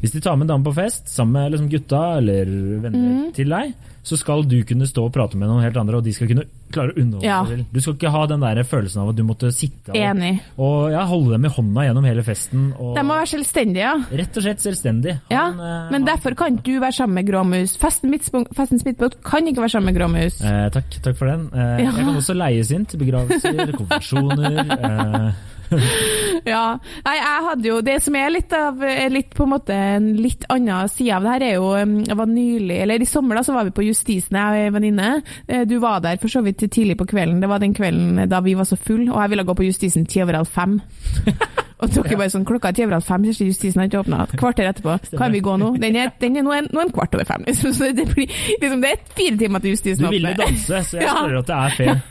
Hvis 0.00 0.12
de 0.14 0.20
tar 0.24 0.36
med 0.36 0.46
en 0.48 0.54
dame 0.56 0.64
på 0.64 0.72
fest, 0.74 1.08
sammen 1.12 1.36
med 1.36 1.52
liksom 1.52 1.68
gutta 1.68 2.02
eller 2.18 2.48
venner 2.80 3.08
mm. 3.10 3.32
til 3.36 3.50
deg, 3.52 3.74
så 4.02 4.16
skal 4.16 4.46
du 4.48 4.62
kunne 4.64 4.86
stå 4.88 5.02
og 5.04 5.12
prate 5.12 5.36
med 5.36 5.50
noen 5.50 5.60
helt 5.60 5.76
andre, 5.76 5.98
og 6.00 6.04
de 6.06 6.12
skal 6.16 6.30
kunne 6.30 6.46
klare 6.72 6.94
å 6.94 7.02
underholde 7.02 7.26
Ja. 7.26 7.40
deg. 7.44 7.66
Du 7.68 7.80
skal 7.84 7.98
ikke 7.98 8.12
ha 8.14 8.22
den 8.30 8.40
der 8.40 8.62
følelsen 8.64 9.02
av 9.02 9.10
at 9.12 9.18
du 9.18 9.22
måtte 9.28 9.50
sitte 9.52 9.92
og, 9.92 9.98
Enig. 10.00 10.40
og 10.56 10.90
ja, 10.94 11.02
holde 11.10 11.34
dem 11.36 11.44
i 11.44 11.52
hånda 11.52 11.84
gjennom 11.84 12.06
hele 12.08 12.24
festen. 12.24 12.70
Og 12.80 12.94
De 12.96 13.04
må 13.04 13.18
være 13.18 13.28
selvstendige, 13.34 13.84
ja. 13.84 13.92
Rett 14.22 14.40
og 14.40 14.46
slett 14.46 14.64
selvstendige. 14.64 15.18
ja. 15.30 15.44
Han, 15.50 15.60
eh, 15.60 15.90
Men 15.92 16.00
han- 16.00 16.08
derfor 16.14 16.34
kan 16.34 16.56
ikke 16.56 16.64
du 16.72 16.80
være 16.80 16.96
sammen 16.96 17.14
med 17.20 17.26
Gråmus. 17.28 17.76
Festen 17.76 18.16
Festens 18.56 18.84
midtpunkt 18.88 19.22
kan 19.22 19.44
ikke 19.46 19.60
være 19.60 19.68
sammen 19.76 19.92
med 19.92 20.00
Gråmus. 20.00 20.40
Eh, 20.40 20.68
takk, 20.70 20.88
takk 21.02 21.16
for 21.16 21.26
den. 21.26 21.50
Eh. 21.52 21.84
Jeg 21.84 21.92
kan 21.94 22.16
også 22.16 22.34
leies 22.34 22.70
inn 22.72 22.86
til 22.86 22.98
begravelser, 23.04 23.72
konfirmasjoner. 23.80 24.58
Eh, 24.80 25.32
Ja. 26.50 26.78
Nei, 27.04 27.14
jeg 27.18 27.42
hadde 27.44 27.68
jo 27.68 27.74
Det 27.84 27.96
som 28.00 28.14
er 28.16 28.30
litt 28.32 28.52
av 28.56 28.78
er 28.86 29.10
litt 29.12 29.34
på 29.36 29.44
en 29.44 29.50
måte 29.52 29.74
en 29.76 30.06
litt 30.16 30.46
annen 30.50 30.88
side 30.88 31.12
av 31.18 31.26
det 31.26 31.34
her, 31.34 31.44
er 31.50 31.54
jo 31.58 31.66
um, 31.76 31.92
Jeg 32.06 32.16
var 32.16 32.30
nylig 32.30 32.78
Eller 32.80 33.04
i 33.04 33.08
sommer 33.08 33.36
da 33.36 33.42
så 33.44 33.52
var 33.52 33.68
vi 33.68 33.74
på 33.76 33.84
Justisen, 33.84 34.38
jeg 34.40 34.48
og 34.48 34.60
ei 34.64 34.72
venninne. 34.74 35.10
Eh, 35.46 35.66
Du 35.68 35.76
var 35.82 36.00
der 36.04 36.16
for 36.22 36.32
så 36.32 36.40
vidt 36.46 36.64
tidlig 36.72 36.96
på 37.00 37.06
kvelden. 37.10 37.42
Det 37.44 37.48
var 37.50 37.60
den 37.60 37.74
kvelden 37.76 38.24
da 38.30 38.40
vi 38.44 38.54
var 38.56 38.64
så 38.68 38.78
full, 38.80 39.04
og 39.12 39.20
jeg 39.20 39.30
ville 39.34 39.44
gå 39.50 39.54
på 39.60 39.66
Justisen 39.68 40.06
ti 40.08 40.22
over 40.24 40.40
halv 40.40 40.48
fem. 40.50 40.78
Og 41.80 41.88
tok 41.94 42.10
jo 42.12 42.16
bare 42.20 42.28
sånn, 42.28 42.42
klokka 42.44 42.68
er 42.68 42.76
ti 42.76 42.82
over 42.84 42.98
halv 42.98 43.06
fem, 43.08 43.22
Kjersti, 43.24 43.46
Justisen 43.48 43.80
har 43.80 43.86
ikke 43.88 44.02
åpna. 44.02 44.24
Kvarter 44.36 44.66
etterpå. 44.68 44.98
Kan 45.16 45.32
vi 45.32 45.40
gå 45.40 45.54
nå? 45.56 45.70
Den 45.80 45.96
er, 45.96 46.10
den 46.20 46.36
er 46.36 46.44
nå, 46.44 46.52
en, 46.52 46.66
nå 46.76 46.82
en 46.82 46.90
kvart 46.92 47.14
over 47.16 47.24
fem. 47.24 47.46
Liksom. 47.48 47.72
Så 47.78 47.88
det, 47.96 48.04
blir, 48.12 48.28
liksom, 48.60 48.82
det 48.84 48.90
er 48.92 49.00
fire 49.16 49.38
timer 49.40 49.64
til 49.64 49.72
Justisen 49.72 50.04
du 50.04 50.10
ville 50.12 50.34
åpner. 50.34 50.44
danse, 50.50 50.82
så 50.90 50.98
jeg 51.00 51.06
Ja. 51.08 51.14
at 51.40 51.48
det 51.48 51.56
er 51.56 51.76
fair. 51.78 52.02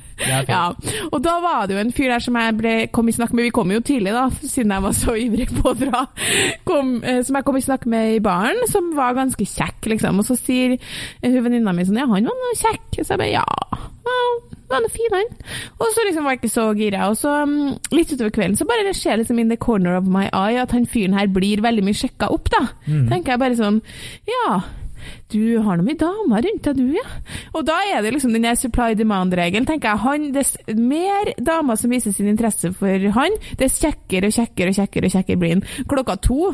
Ja, 0.50 0.64
og 1.10 1.22
da 1.24 1.36
var 1.44 1.68
det 1.68 1.78
jo 1.78 1.82
en 1.84 1.94
fyr 1.96 2.12
der 2.12 2.24
som 2.24 2.38
jeg 2.40 2.56
ble, 2.60 2.74
kom 2.96 3.10
i 3.10 3.16
snakk 3.16 3.34
med, 3.36 3.48
vi 3.48 3.54
kom 3.56 3.72
jo 3.72 3.82
tidlig 3.86 4.14
da, 4.16 4.26
siden 4.42 4.74
jeg 4.76 4.86
var 4.86 4.98
så 4.98 5.16
ivrig 5.20 5.50
på 5.56 5.72
å 5.72 5.78
dra, 5.80 6.06
kom, 6.68 6.98
eh, 7.04 7.22
som 7.26 7.40
jeg 7.40 7.48
kom 7.48 7.60
i 7.60 7.64
snakk 7.66 7.88
med 7.90 8.18
i 8.18 8.24
baren, 8.24 8.60
som 8.72 8.92
var 8.98 9.18
ganske 9.18 9.48
kjekk, 9.48 9.92
liksom. 9.94 10.20
Og 10.20 10.28
så 10.28 10.38
sier 10.40 10.76
hun 11.24 11.40
venninna 11.46 11.74
mi 11.76 11.88
sånn, 11.88 12.02
ja, 12.02 12.10
han 12.10 12.28
var 12.28 12.42
noe 12.44 12.58
kjekk. 12.60 13.00
Så 13.00 13.14
jeg 13.14 13.22
bare, 13.22 13.32
ja, 13.40 13.46
han 14.70 14.86
er 14.86 14.94
fin, 14.94 15.14
han. 15.16 15.30
Og 15.82 15.94
så 15.94 16.04
liksom 16.06 16.28
var 16.28 16.36
jeg 16.36 16.42
ikke 16.44 16.54
så 16.54 16.66
gira. 16.78 17.08
Og 17.10 17.18
så 17.18 17.32
mm, 17.50 17.94
litt 17.96 18.12
utover 18.14 18.34
kvelden 18.36 18.58
så 18.60 18.68
bare 18.70 18.86
det 18.86 18.96
skjer 18.98 19.22
liksom 19.22 19.40
in 19.42 19.50
the 19.50 19.58
corner 19.58 19.98
of 19.98 20.10
my 20.10 20.28
eye 20.30 20.60
at 20.62 20.76
han 20.76 20.86
fyren 20.90 21.18
her 21.18 21.30
blir 21.34 21.64
veldig 21.66 21.86
mye 21.88 21.98
sjekka 21.98 22.30
opp, 22.34 22.52
da. 22.54 22.68
Tenker 23.10 23.34
jeg 23.36 23.42
bare 23.46 23.58
sånn, 23.60 23.82
ja. 24.30 24.60
Du 25.34 25.60
har 25.66 25.78
nå 25.78 25.86
mye 25.86 26.00
damer 26.00 26.46
rundt 26.46 26.66
deg, 26.66 26.80
du, 26.80 26.96
ja. 26.98 27.06
Og 27.54 27.66
da 27.68 27.78
er 27.90 28.04
det 28.06 28.14
liksom 28.16 28.34
den 28.36 28.48
supply 28.58 28.96
demand-regelen, 29.00 29.68
tenker 29.70 29.94
jeg. 29.94 30.04
Han, 30.06 30.30
dess 30.36 30.56
mer 30.78 31.34
damer 31.38 31.80
som 31.80 31.94
viser 31.94 32.16
sin 32.16 32.32
interesse 32.32 32.74
for 32.78 33.10
han, 33.20 33.38
dess 33.60 33.80
kjekkere 33.82 34.30
og 34.30 34.36
kjekkere 34.36 34.74
og 34.74 34.82
kjekkere 34.82 35.10
og 35.10 35.16
kjekkere 35.18 35.42
blir 35.44 35.56
han. 35.58 35.68
Klokka 35.90 36.18
to 36.26 36.54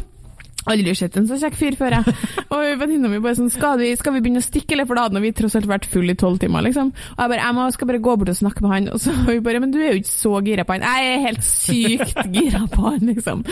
Aldri 0.72 0.96
sett 0.98 1.18
en 1.20 1.28
så 1.30 1.38
kjekk 1.38 1.58
fyr 1.60 1.76
før, 1.78 1.98
jeg. 2.00 2.14
Og 2.56 2.80
venninna 2.82 3.10
mi 3.12 3.20
bare 3.22 3.38
sånn 3.38 3.52
skal 3.54 3.78
vi, 3.82 3.92
skal 4.00 4.16
vi 4.16 4.22
begynne 4.26 4.42
å 4.42 4.46
stikke, 4.46 4.74
eller? 4.74 4.88
For 4.90 4.98
da 4.98 5.08
hadde 5.08 5.22
vi 5.22 5.34
tross 5.38 5.58
alt 5.60 5.68
vært 5.70 5.88
full 5.92 6.10
i 6.10 6.18
tolv 6.18 6.40
timer, 6.42 6.66
liksom. 6.66 6.92
Og 7.16 7.22
jeg 7.22 7.32
bare 7.34 7.44
jeg 7.44 7.58
må, 7.58 7.66
skal 7.76 7.90
bare 7.92 8.02
gå 8.08 8.16
bort 8.22 8.32
og 8.34 8.40
snakke 8.40 8.66
med 8.66 8.74
han. 8.74 8.90
Og 8.96 9.02
så 9.04 9.14
vi 9.30 9.38
bare 9.46 9.62
Men 9.64 9.74
du 9.76 9.80
er 9.82 9.94
jo 9.94 10.02
ikke 10.02 10.12
så 10.12 10.34
gira 10.46 10.66
på 10.66 10.78
han. 10.78 10.88
Jeg 10.88 11.12
er 11.12 11.26
helt 11.28 11.46
sykt 11.46 12.22
gira 12.38 12.64
på 12.72 12.88
han, 12.88 13.12
liksom. 13.12 13.44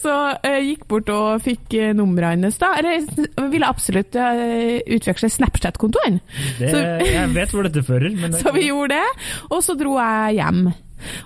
Så 0.00 0.16
jeg 0.48 0.68
gikk 0.70 0.86
bort 0.92 1.12
og 1.12 1.44
fikk 1.44 1.76
uh, 1.76 1.90
nummeret 1.98 2.38
hans, 2.46 2.60
da. 2.62 2.72
Eller 2.80 3.50
ville 3.52 3.68
absolutt 3.68 4.16
uh, 4.16 4.78
utveksle 4.96 5.32
Snapchat-kontoen. 5.32 6.22
Jeg 6.62 7.28
vet 7.36 7.52
hvor 7.52 7.68
dette 7.68 7.84
fører, 7.86 8.12
men 8.16 8.32
det, 8.32 8.40
Så 8.40 8.54
vi 8.56 8.68
gjorde 8.70 8.96
det, 8.96 9.28
og 9.50 9.60
så 9.64 9.76
dro 9.78 9.98
jeg 9.98 10.40
hjem. 10.40 10.64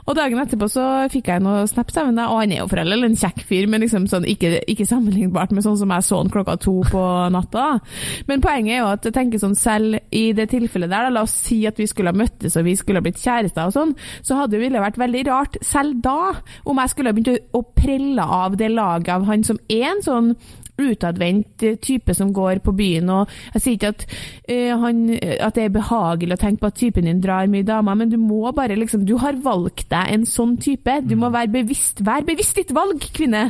Og 0.06 0.16
dagen 0.18 0.40
etterpå 0.42 0.68
så 0.70 0.84
fikk 1.12 1.30
jeg 1.32 1.44
noen 1.44 1.68
snaps 1.70 1.96
av 2.00 2.10
henne, 2.10 2.26
og 2.30 2.40
han 2.42 2.54
er 2.54 2.62
jo 2.62 2.68
for 2.70 2.82
all 2.82 2.94
del 2.94 3.08
en 3.08 3.18
kjekk 3.18 3.42
fyr, 3.48 3.68
men 3.70 3.84
liksom 3.84 4.08
sånn, 4.10 4.26
ikke, 4.28 4.60
ikke 4.72 4.88
sammenlignbart 4.88 5.54
med 5.56 5.66
sånn 5.66 5.78
som 5.80 5.92
jeg 5.94 6.06
så 6.06 6.20
han 6.22 6.32
klokka 6.32 6.58
to 6.62 6.76
på 6.90 7.04
natta. 7.36 7.68
Men 8.30 8.44
poenget 8.44 8.76
er 8.76 8.82
jo 8.82 8.90
at 8.92 9.08
jeg 9.08 9.16
tenker 9.16 9.42
sånn, 9.42 9.56
selv 9.58 10.00
i 10.14 10.26
det 10.36 10.48
tilfellet 10.52 10.92
der, 10.92 11.08
da, 11.08 11.14
la 11.18 11.24
oss 11.26 11.36
si 11.46 11.62
at 11.68 11.78
vi 11.80 11.88
skulle 11.90 12.12
ha 12.14 12.18
møttes 12.18 12.58
og 12.58 12.66
vi 12.66 12.76
skulle 12.78 13.02
ha 13.02 13.06
blitt 13.06 13.22
kjærester 13.22 13.70
og 13.70 13.76
sånn, 13.76 13.96
så 14.26 14.40
hadde 14.40 14.56
det 14.56 14.62
ville 14.62 14.82
vært 14.82 15.00
veldig 15.00 15.24
rart, 15.28 15.58
selv 15.64 16.00
da, 16.04 16.36
om 16.64 16.78
jeg 16.80 16.92
skulle 16.92 17.12
ha 17.12 17.16
begynt 17.16 17.56
å 17.56 17.64
prelle 17.76 18.24
av 18.36 18.56
det 18.58 18.70
laget 18.72 19.12
av 19.16 19.26
han 19.28 19.44
som 19.46 19.58
er 19.72 19.90
en 19.90 20.04
sånn 20.04 20.32
utadvendt 20.78 21.62
eh, 21.62 21.76
type 21.82 22.14
som 22.14 22.32
går 22.36 22.60
på 22.64 22.72
byen. 22.76 23.08
og 23.10 23.30
Jeg 23.54 23.62
sier 23.64 23.76
ikke 23.78 23.92
at, 23.94 24.04
uh, 24.50 24.72
han, 24.82 24.98
at 25.40 25.54
det 25.56 25.64
er 25.66 25.74
behagelig 25.74 26.36
å 26.36 26.40
tenke 26.40 26.60
på 26.62 26.70
at 26.70 26.76
typen 26.80 27.08
din 27.08 27.20
drar 27.24 27.46
mye 27.50 27.64
damer, 27.66 27.94
men 27.96 28.10
du 28.12 28.16
må 28.20 28.52
bare 28.56 28.76
liksom 28.76 29.04
Du 29.06 29.16
har 29.22 29.36
valgt 29.42 29.88
deg 29.92 30.12
en 30.12 30.26
sånn 30.28 30.56
type. 30.60 30.98
Du 31.06 31.14
må 31.16 31.30
være 31.32 31.48
bevisst. 31.54 32.00
Vær 32.06 32.24
bevisst 32.26 32.56
ditt 32.60 32.72
valg, 32.76 33.00
kvinne! 33.16 33.46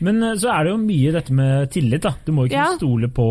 men 0.00 0.22
uh, 0.22 0.34
så 0.38 0.50
er 0.52 0.64
det 0.66 0.72
jo 0.74 0.78
mye 0.82 1.12
dette 1.14 1.32
med 1.34 1.70
tillit, 1.74 2.02
da. 2.02 2.14
Du 2.26 2.32
må 2.32 2.44
jo 2.46 2.50
ikke 2.52 2.56
Ja. 2.56 2.68
stole 2.76 3.08
på, 3.12 3.26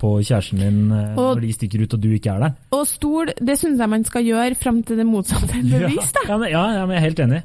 på 0.00 0.12
kjæresten 0.22 0.58
din 0.62 0.80
uh, 0.92 1.16
Og- 1.18 1.36
når 1.36 1.40
de 1.46 1.52
stikker 1.56 1.82
ut 1.84 1.94
og 1.96 2.00
du 2.02 2.08
ikke 2.14 2.32
er 2.36 2.40
der. 2.46 2.54
Og 2.76 2.86
stol, 2.88 3.32
det 3.40 3.58
syns 3.60 3.80
jeg 3.80 3.90
man 3.92 4.04
skal 4.04 4.24
gjøre 4.26 4.54
fram 4.58 4.82
til 4.86 4.96
det 5.00 5.06
motsatte 5.08 5.50
er 5.58 5.64
bevist. 5.74 6.14
da. 6.16 6.24
Ja, 6.28 6.38
men, 6.38 6.50
ja, 6.52 6.62
ja, 6.78 6.86
men 6.86 6.96
jeg 6.96 7.02
er 7.02 7.06
helt 7.08 7.22
enig. 7.26 7.42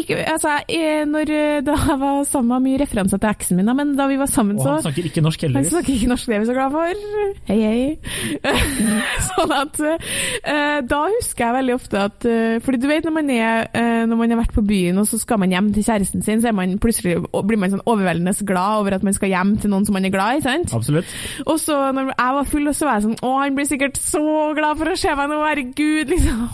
Ikke, 0.00 0.18
altså, 0.32 0.56
jeg, 0.70 1.06
når, 1.10 1.34
da 1.66 1.76
jeg 1.88 1.98
var 2.00 2.22
sammen, 2.28 2.50
med 2.50 2.64
mye 2.70 2.80
referanser 2.82 3.20
til 3.22 3.30
eksen 3.30 3.56
min, 3.60 3.68
da, 3.68 3.74
men 3.78 3.92
da 3.98 4.06
vi 4.10 4.16
var 4.20 4.30
sammen, 4.30 4.58
Og 4.60 4.66
så 4.66 4.74
han 4.76 4.84
snakker 4.84 5.08
ikke 5.08 5.24
norsk, 5.24 5.44
Han 5.54 5.68
snakker 5.70 5.94
ikke 5.94 6.10
norsk, 6.10 6.26
det 6.28 6.36
er 6.36 6.42
vi 6.42 6.48
så 6.50 6.56
glad 6.56 6.74
for. 6.74 7.04
Hei, 7.48 7.58
hei. 7.64 8.50
sånn 9.30 9.54
at 9.54 9.80
uh, 9.80 10.78
Da 10.90 11.00
husker 11.16 11.46
jeg 11.46 11.56
veldig 11.56 11.76
ofte 11.76 12.00
at 12.00 12.26
uh, 12.28 12.58
Fordi 12.64 12.80
du 12.82 12.86
vet 12.90 13.06
når 13.06 13.14
man, 13.16 13.32
er, 13.34 13.70
uh, 13.74 14.04
når 14.10 14.20
man 14.20 14.34
har 14.34 14.42
vært 14.42 14.56
på 14.56 14.64
byen, 14.66 15.00
og 15.00 15.08
så 15.08 15.20
skal 15.20 15.40
man 15.42 15.54
hjem 15.54 15.72
til 15.76 15.86
kjæresten 15.86 16.24
sin, 16.26 16.42
så 16.42 16.52
man 16.56 16.76
plutselig, 16.82 17.18
blir 17.48 17.60
man 17.60 17.72
sånn 17.74 17.84
overveldende 17.88 18.34
glad 18.46 18.82
over 18.82 18.96
at 18.96 19.06
man 19.06 19.16
skal 19.16 19.32
hjem 19.32 19.56
til 19.60 19.72
noen 19.72 19.86
som 19.88 19.96
man 19.96 20.06
er 20.06 20.14
glad 20.14 20.40
i. 20.40 20.44
sant? 20.44 20.74
Absolutt. 20.76 21.16
Og 21.46 21.60
så 21.60 21.78
når 21.96 22.12
jeg 22.12 22.36
var 22.38 22.50
full, 22.52 22.72
så 22.76 22.88
var 22.88 22.98
jeg 22.98 23.08
sånn 23.08 23.18
Å, 23.26 23.32
han 23.42 23.56
blir 23.56 23.68
sikkert 23.68 24.00
så 24.00 24.24
glad 24.56 24.80
for 24.80 24.92
å 24.92 24.98
se 25.00 25.16
meg 25.18 25.32
nå, 25.32 25.40
herregud, 25.46 26.10
liksom. 26.14 26.46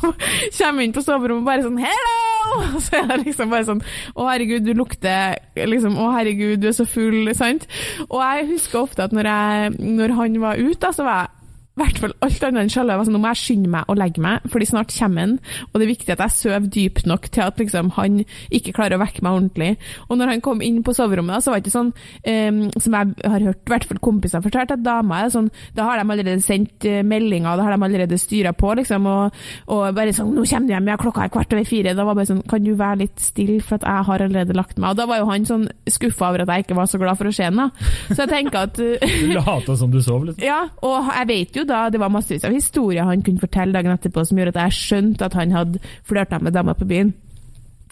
Kommer 0.57 0.87
inn 0.87 0.97
på 0.97 1.05
soverommet 1.05 1.43
og 1.43 1.51
bare 1.51 1.67
sånn 1.67 1.81
Hello! 1.83 2.17
Og 2.57 2.81
så 2.87 3.01
er 3.01 3.09
det 3.11 3.23
liksom 3.25 3.51
bare 3.53 3.67
sånn 3.69 3.83
Å, 4.15 4.27
herregud, 4.29 4.67
du 4.67 4.73
lukter 4.79 5.37
liksom 5.57 5.97
Å, 5.99 6.11
herregud, 6.17 6.61
du 6.63 6.69
er 6.71 6.77
så 6.77 6.87
full, 6.89 7.31
sant? 7.37 7.67
Og 8.09 8.21
jeg 8.21 8.47
husker 8.53 8.81
ofte 8.81 9.03
at 9.07 9.15
når, 9.17 9.29
jeg, 9.31 9.71
når 9.79 10.15
han 10.21 10.41
var 10.43 10.61
ute, 10.61 10.93
så 10.93 11.07
var 11.07 11.19
jeg 11.25 11.36
i 11.77 11.83
hvert 11.83 11.99
fall 12.01 12.15
alt 12.25 12.45
annet 12.47 12.63
enn 12.63 12.71
sjalu. 12.73 12.89
Jeg 12.89 12.99
var 12.99 13.07
sånn, 13.07 13.15
Nå 13.17 13.21
må 13.21 13.31
jeg 13.35 13.41
skynde 13.43 13.71
meg 13.73 13.91
og 13.93 13.99
legge 14.01 14.23
meg, 14.25 14.45
fordi 14.49 14.69
snart 14.71 14.93
kommer 14.97 15.27
han. 15.27 15.35
Og 15.69 15.75
det 15.77 15.85
er 15.85 15.91
viktig 15.91 16.13
at 16.15 16.23
jeg 16.25 16.33
sover 16.33 16.69
dypt 16.73 17.09
nok 17.09 17.29
til 17.33 17.45
at 17.45 17.61
liksom, 17.61 17.91
han 17.99 18.23
ikke 18.57 18.73
klarer 18.77 18.97
å 18.97 19.03
vekke 19.03 19.25
meg 19.25 19.37
ordentlig. 19.37 19.69
Og 20.09 20.17
når 20.17 20.33
han 20.33 20.43
kom 20.45 20.63
inn 20.65 20.79
på 20.87 20.95
soverommet, 20.97 21.37
da, 21.37 21.43
så 21.45 21.53
var 21.53 21.61
det 21.61 21.67
ikke 21.67 21.75
sånn 21.75 21.93
um, 21.93 22.63
som 22.81 22.97
jeg 22.97 23.29
har 23.29 23.45
hørt 23.51 23.61
i 23.61 23.75
hvert 23.75 23.89
fall 23.91 24.01
kompiser 24.05 24.45
fortelle, 24.45 24.73
at 24.73 24.85
damer 24.87 25.27
er 25.27 25.33
sånn 25.35 25.51
Da 25.77 25.85
har 25.87 26.01
de 26.01 26.05
allerede 26.07 26.43
sendt 26.45 26.87
eh, 26.89 27.03
meldinger, 27.07 27.59
da 27.59 27.67
har 27.67 27.77
de 27.77 27.87
allerede 27.87 28.19
styra 28.21 28.55
på, 28.57 28.73
liksom. 28.81 29.09
Og, 29.11 29.37
og 29.73 29.85
bare 29.97 30.15
sånn 30.17 30.33
'Nå 30.33 30.47
kommer 30.49 30.71
du 30.71 30.75
hjem, 30.75 30.89
ja, 30.91 30.97
klokka 31.01 31.27
er 31.27 31.35
kvart 31.35 31.53
over 31.53 31.69
fire.' 31.69 31.93
Da 31.93 32.09
var 32.09 32.17
det 32.17 32.23
bare 32.23 32.31
sånn 32.33 32.43
'Kan 32.49 32.65
du 32.65 32.73
være 32.73 33.01
litt 33.05 33.21
stille, 33.21 33.61
for 33.61 33.77
at 33.77 33.85
jeg 33.85 34.09
har 34.09 34.25
allerede 34.25 34.57
lagt 34.57 34.81
meg.' 34.81 34.97
Og 34.97 34.97
da 34.97 35.07
var 35.11 35.21
jo 35.21 35.29
han 35.29 35.45
sånn 35.45 35.69
skuffa 35.93 36.31
over 36.31 36.47
at 36.47 36.55
jeg 36.55 36.67
ikke 36.67 36.81
var 36.81 36.89
så 36.89 37.01
glad 37.03 37.21
for 37.21 37.29
å 37.29 37.35
se 37.37 37.45
ham, 37.45 37.61
da. 37.61 37.69
Så 38.09 38.25
jeg 38.25 38.33
tenker 38.33 38.65
at 38.65 38.81
Du 39.27 39.33
lata 39.37 39.77
som 39.77 39.93
du 39.93 40.01
sov, 40.01 40.25
liksom. 40.25 40.45
ja, 40.51 40.65
og 40.81 41.13
jeg 41.13 41.29
vet 41.29 41.61
jo 41.61 41.66
da 41.69 41.85
det 41.93 42.01
var 42.03 42.13
massevis 42.15 42.45
av 42.49 42.55
historier 42.57 43.05
han 43.09 43.23
kunne 43.27 43.43
fortelle 43.43 43.75
dagen 43.77 43.93
etterpå 43.95 44.25
som 44.27 44.39
gjorde 44.41 44.55
at 44.57 44.67
jeg 44.69 44.81
skjønte 44.81 45.29
at 45.29 45.37
han 45.39 45.55
hadde 45.55 45.81
flørta 46.09 46.39
med 46.43 46.55
damer 46.57 46.75
på 46.79 46.89
byen. 46.89 47.15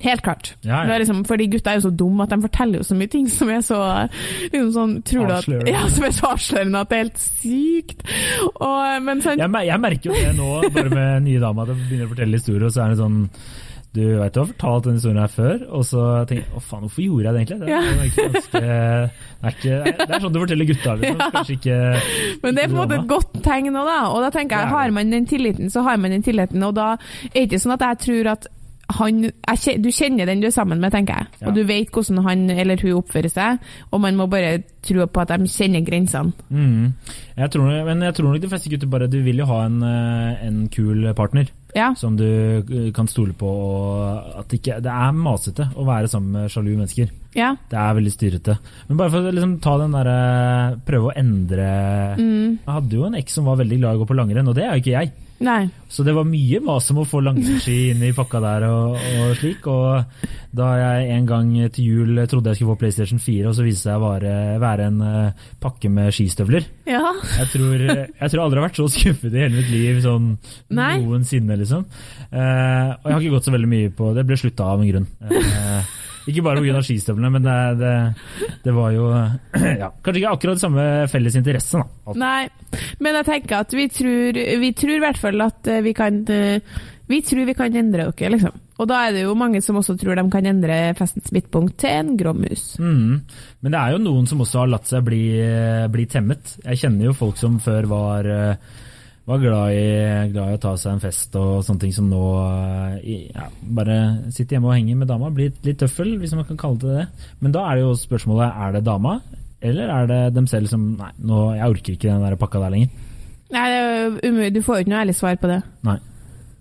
Helt 0.03 0.25
klart. 0.27 0.49
Ja, 0.67 0.81
ja. 0.89 0.97
Liksom, 0.99 1.21
fordi 1.25 1.47
gutta 1.53 1.71
er 1.71 1.79
jo 1.79 1.85
så 1.85 1.91
dumme 1.95 2.25
at 2.27 2.33
de 2.35 2.41
forteller 2.43 2.81
jo 2.81 2.87
så 2.89 2.97
mye 2.99 3.11
ting 3.13 3.29
som 3.31 3.51
er 3.55 3.61
så 3.63 3.79
liksom 4.51 4.73
sånn, 4.75 4.95
tror 5.07 5.29
du 5.29 5.33
at, 5.37 5.45
Avslørende. 5.45 5.71
ja, 5.71 5.85
som 5.95 6.07
er 6.09 6.17
så 6.17 6.31
avslørende 6.35 6.81
at 6.83 6.91
det 6.91 6.97
er 6.99 7.05
helt 7.05 7.21
sykt. 7.23 8.03
Og, 8.57 8.81
men 9.07 9.23
sånn, 9.23 9.39
Jeg, 9.45 9.53
jeg 9.69 9.81
merker 9.85 10.11
jo 10.11 10.17
det 10.19 10.33
nå, 10.41 10.49
bare 10.75 10.91
med 10.91 11.29
nye 11.29 11.45
dama, 11.47 11.63
at 11.63 11.71
de 11.71 11.79
begynner 11.85 12.09
å 12.09 12.13
fortelle 12.17 12.41
historier, 12.43 12.67
og 12.67 12.75
så 12.75 12.83
er 12.89 12.97
det 12.97 12.99
sånn 13.05 13.21
Du 13.95 14.01
vet 14.19 14.35
du 14.35 14.41
har 14.41 14.49
fortalt 14.51 14.87
denne 14.89 14.99
historien 14.99 15.21
her 15.23 15.31
før, 15.31 15.61
og 15.71 15.85
så 15.87 16.01
tenker 16.27 16.43
jeg 16.43 16.57
å 16.59 16.63
faen, 16.67 16.81
hvorfor 16.83 17.05
gjorde 17.05 17.29
jeg 17.29 17.35
det 17.35 17.43
egentlig? 17.45 17.59
Det, 17.61 17.69
Ja. 17.71 17.83
er 17.85 18.09
ikke 18.09 18.25
ganske, 18.35 18.63
det, 18.65 19.45
er 19.45 19.55
ikke, 19.55 19.77
det 20.01 20.17
er 20.17 20.25
sånn 20.25 20.35
du 20.35 20.41
forteller 20.43 20.69
gutta, 20.73 20.95
liksom. 20.99 21.21
Ja. 21.23 21.29
Kanskje 21.37 21.55
ikke 21.61 21.79
Men 22.43 22.57
det 22.59 22.65
er 22.65 22.69
på 22.73 22.75
en 22.75 22.81
måte 22.83 22.99
et 22.99 23.07
godt 23.15 23.39
tegn 23.47 23.71
òg, 23.71 23.87
da. 23.93 24.01
Og 24.11 24.19
da 24.27 24.33
tenker 24.35 24.59
jeg, 24.65 24.73
har 24.75 24.91
man 24.99 25.15
den 25.15 25.27
tilliten, 25.31 25.71
så 25.71 25.87
har 25.87 25.97
man 26.03 26.11
den 26.17 26.27
tilliten. 26.27 26.67
Og 26.67 26.75
da 26.75 26.91
er 26.97 27.33
det 27.39 27.47
ikke 27.49 27.63
sånn 27.63 27.77
at 27.79 27.87
jeg 27.87 28.03
tror 28.09 28.33
at 28.35 28.51
han 28.99 29.23
jeg, 29.25 29.79
Du 29.81 29.89
kjenner 29.89 30.27
den 30.29 30.43
du 30.43 30.47
er 30.47 30.53
sammen 30.53 30.79
med, 30.83 30.93
tenker 30.93 31.17
jeg. 31.23 31.27
Ja. 31.41 31.49
Og 31.49 31.55
du 31.57 31.63
vet 31.65 31.89
hvordan 31.95 32.21
han 32.27 32.43
eller 32.51 32.77
hun 32.83 32.99
oppfører 32.99 33.31
seg, 33.33 33.59
og 33.91 34.01
man 34.05 34.19
må 34.19 34.27
bare 34.29 34.59
tro 34.85 35.07
på 35.07 35.23
at 35.23 35.33
de 35.33 35.49
kjenner 35.49 35.87
grensene. 35.87 36.35
Mm. 36.51 36.93
Jeg 37.39 37.51
tror, 37.55 37.71
men 37.89 38.03
jeg 38.03 38.15
tror 38.19 38.29
nok 38.35 38.43
de 38.43 38.51
fleste 38.53 38.71
gutter 38.71 38.91
bare 38.91 39.09
Du 39.11 39.17
vil 39.25 39.41
jo 39.41 39.47
ha 39.49 39.63
en, 39.67 39.83
eh, 39.83 40.47
en 40.47 40.69
kul 40.69 41.07
partner 41.17 41.49
Ja. 41.75 41.89
som 41.99 42.15
du 42.17 42.25
eh, 42.63 42.93
kan 42.95 43.09
stole 43.11 43.35
på. 43.35 43.49
At 44.39 44.53
ikke, 44.55 44.77
det 44.85 44.93
er 44.93 45.13
masete 45.19 45.69
å 45.75 45.85
være 45.89 46.09
sammen 46.11 46.31
med 46.39 46.53
sjalu 46.53 46.73
mennesker. 46.77 47.11
ja. 47.35 47.53
Det 47.71 47.79
er 47.81 47.97
veldig 47.99 48.13
styrete. 48.15 48.59
Men 48.89 49.01
bare 49.01 49.11
for 49.11 49.27
å 49.27 49.33
liksom 49.35 49.57
ta 49.65 49.77
den 49.83 49.95
derre 49.97 50.79
Prøve 50.87 51.11
å 51.11 51.17
endre 51.19 51.67
Mm. 52.15 52.59
Jeg 52.63 52.71
hadde 52.77 52.95
jo 52.97 53.05
en 53.09 53.15
eks 53.19 53.35
som 53.35 53.45
var 53.49 53.57
veldig 53.59 53.79
glad 53.81 53.95
i 53.95 53.99
å 53.99 54.03
gå 54.05 54.07
på 54.13 54.17
langrenn, 54.19 54.49
og 54.49 54.55
det 54.55 54.65
er 54.65 54.77
jo 54.77 54.83
ikke 54.85 54.95
jeg. 54.95 55.13
Nei. 55.45 55.63
Så 55.93 56.03
det 56.07 56.15
var 56.17 56.27
mye 56.27 56.61
mas 56.65 56.89
om 56.91 57.03
å 57.03 57.07
få 57.09 57.21
langrennsski 57.23 57.75
inn 57.93 58.03
i 58.07 58.13
pakka 58.17 58.41
der 58.43 58.67
og, 58.67 58.97
og 58.97 59.35
slik. 59.39 59.67
Og 59.71 60.27
da 60.57 60.71
jeg 60.79 61.11
en 61.15 61.29
gang 61.29 61.51
til 61.75 61.91
jul 61.91 62.23
trodde 62.31 62.53
jeg 62.53 62.61
skulle 62.61 62.75
få 62.75 62.81
PlayStation 62.81 63.21
4, 63.23 63.49
og 63.51 63.57
så 63.57 63.67
viste 63.67 63.85
det 63.85 63.93
seg 63.93 64.01
å 64.01 64.05
være, 64.07 64.35
være 64.63 64.89
en 64.91 65.03
eh, 65.09 65.49
pakke 65.63 65.91
med 65.93 66.15
skistøvler. 66.15 66.67
Ja. 66.89 67.13
Jeg 67.41 67.51
tror, 67.53 67.85
jeg 67.85 68.31
tror 68.33 68.45
aldri 68.47 68.63
har 68.63 68.69
vært 68.69 68.81
så 68.81 68.89
skuffet 68.97 69.35
i 69.35 69.45
hele 69.45 69.61
mitt 69.61 69.71
liv 69.73 70.01
sånn 70.05 70.33
Nei. 70.75 70.95
noensinne, 71.03 71.59
liksom. 71.61 71.85
Eh, 72.31 72.89
og 72.95 73.11
jeg 73.11 73.17
har 73.17 73.21
ikke 73.21 73.37
gått 73.37 73.51
så 73.51 73.55
veldig 73.55 73.71
mye 73.71 73.93
på 73.95 74.11
Det 74.17 74.25
ble 74.27 74.41
slutta 74.41 74.73
av 74.73 74.83
en 74.83 74.91
grunn. 74.91 75.11
Eh, 75.29 75.93
ikke 76.31 76.45
bare 76.45 76.63
pga. 76.65 76.81
skistøvlene, 76.85 77.31
men 77.35 77.45
det, 77.45 77.59
det, 77.81 77.93
det 78.65 78.75
var 78.77 78.95
jo 78.95 79.11
ja, 79.83 79.91
Kanskje 80.05 80.23
ikke 80.23 80.33
akkurat 80.33 80.63
samme 80.63 80.89
felles 81.13 81.39
interesse, 81.41 81.81
da. 81.81 82.17
Nei. 82.21 82.49
Men 83.05 83.21
jeg 83.21 83.29
tenker 83.29 83.61
at 83.61 83.77
vi 83.77 83.87
tror, 83.93 84.43
vi 84.63 84.73
tror 84.77 84.97
i 84.97 85.05
hvert 85.05 85.21
fall 85.21 85.45
at 85.45 85.71
eh, 85.71 85.83
vi 85.85 85.95
kan 85.97 86.23
eh, 86.33 86.77
Vi 87.11 87.21
tror 87.21 87.45
vi 87.45 87.57
kan 87.57 87.75
endre 87.77 88.09
dere, 88.09 88.31
liksom. 88.33 88.63
Og 88.81 88.89
da 88.91 89.03
er 89.07 89.13
det 89.15 89.27
jo 89.27 89.35
mange 89.39 89.61
som 89.63 89.77
også 89.79 89.95
tror 90.01 90.17
de 90.19 90.25
kan 90.33 90.47
endre 90.49 90.79
festens 90.99 91.31
midtpunkt 91.35 91.77
til 91.83 91.93
en 91.93 92.15
grå 92.19 92.33
mus. 92.35 92.63
Mm. 92.81 93.21
Men 93.61 93.75
det 93.75 93.81
er 93.81 93.93
jo 93.95 94.01
noen 94.03 94.27
som 94.27 94.41
også 94.43 94.65
har 94.65 94.73
latt 94.73 94.89
seg 94.91 95.05
bli, 95.07 95.23
bli 95.93 96.07
temmet. 96.11 96.57
Jeg 96.65 96.81
kjenner 96.81 97.11
jo 97.11 97.19
folk 97.19 97.39
som 97.39 97.61
før 97.63 97.87
var, 97.93 98.27
eh, 98.27 98.81
var 99.25 99.41
glad, 99.41 99.73
i, 99.73 99.85
glad 100.35 100.51
i 100.53 100.57
å 100.59 100.61
ta 100.61 100.75
seg 100.77 100.95
en 100.95 101.03
fest 101.03 101.37
og 101.41 101.63
sånne 101.65 101.81
ting, 101.81 101.95
som 101.97 102.11
nå 102.11 102.23
eh, 103.01 103.23
ja, 103.33 103.47
bare 103.77 103.97
sitter 104.29 104.59
hjemme 104.59 104.69
og 104.69 104.77
henger 104.77 104.99
med 105.01 105.09
dama. 105.09 105.31
Blir 105.33 105.55
litt 105.65 105.81
tøffel, 105.81 106.17
hvis 106.21 106.35
man 106.37 106.45
kan 106.49 106.61
kalle 106.61 106.81
det 106.83 106.99
det. 106.99 107.29
Men 107.41 107.55
da 107.57 107.65
er 107.71 107.79
det 107.79 107.87
jo 107.87 107.95
spørsmålet 107.99 108.61
er 108.67 108.77
det 108.77 108.85
dama, 108.85 109.19
eller 109.65 109.93
er 109.95 110.11
det 110.11 110.21
dem 110.37 110.49
selv 110.51 110.69
som 110.69 110.91
Nei, 110.99 111.13
nå, 111.25 111.45
jeg 111.57 111.77
orker 111.77 111.97
ikke 111.97 112.11
den 112.11 112.27
der 112.27 112.37
pakka 112.41 112.61
der 112.67 112.75
lenger. 112.75 113.07
Nei. 113.55 114.51
Du 114.53 114.61
får 114.65 114.77
jo 114.77 114.85
ikke 114.85 114.93
noe 114.93 115.01
ærlig 115.07 115.17
svar 115.17 115.41
på 115.41 115.49
det. 115.49 115.63
Nei. 115.89 115.97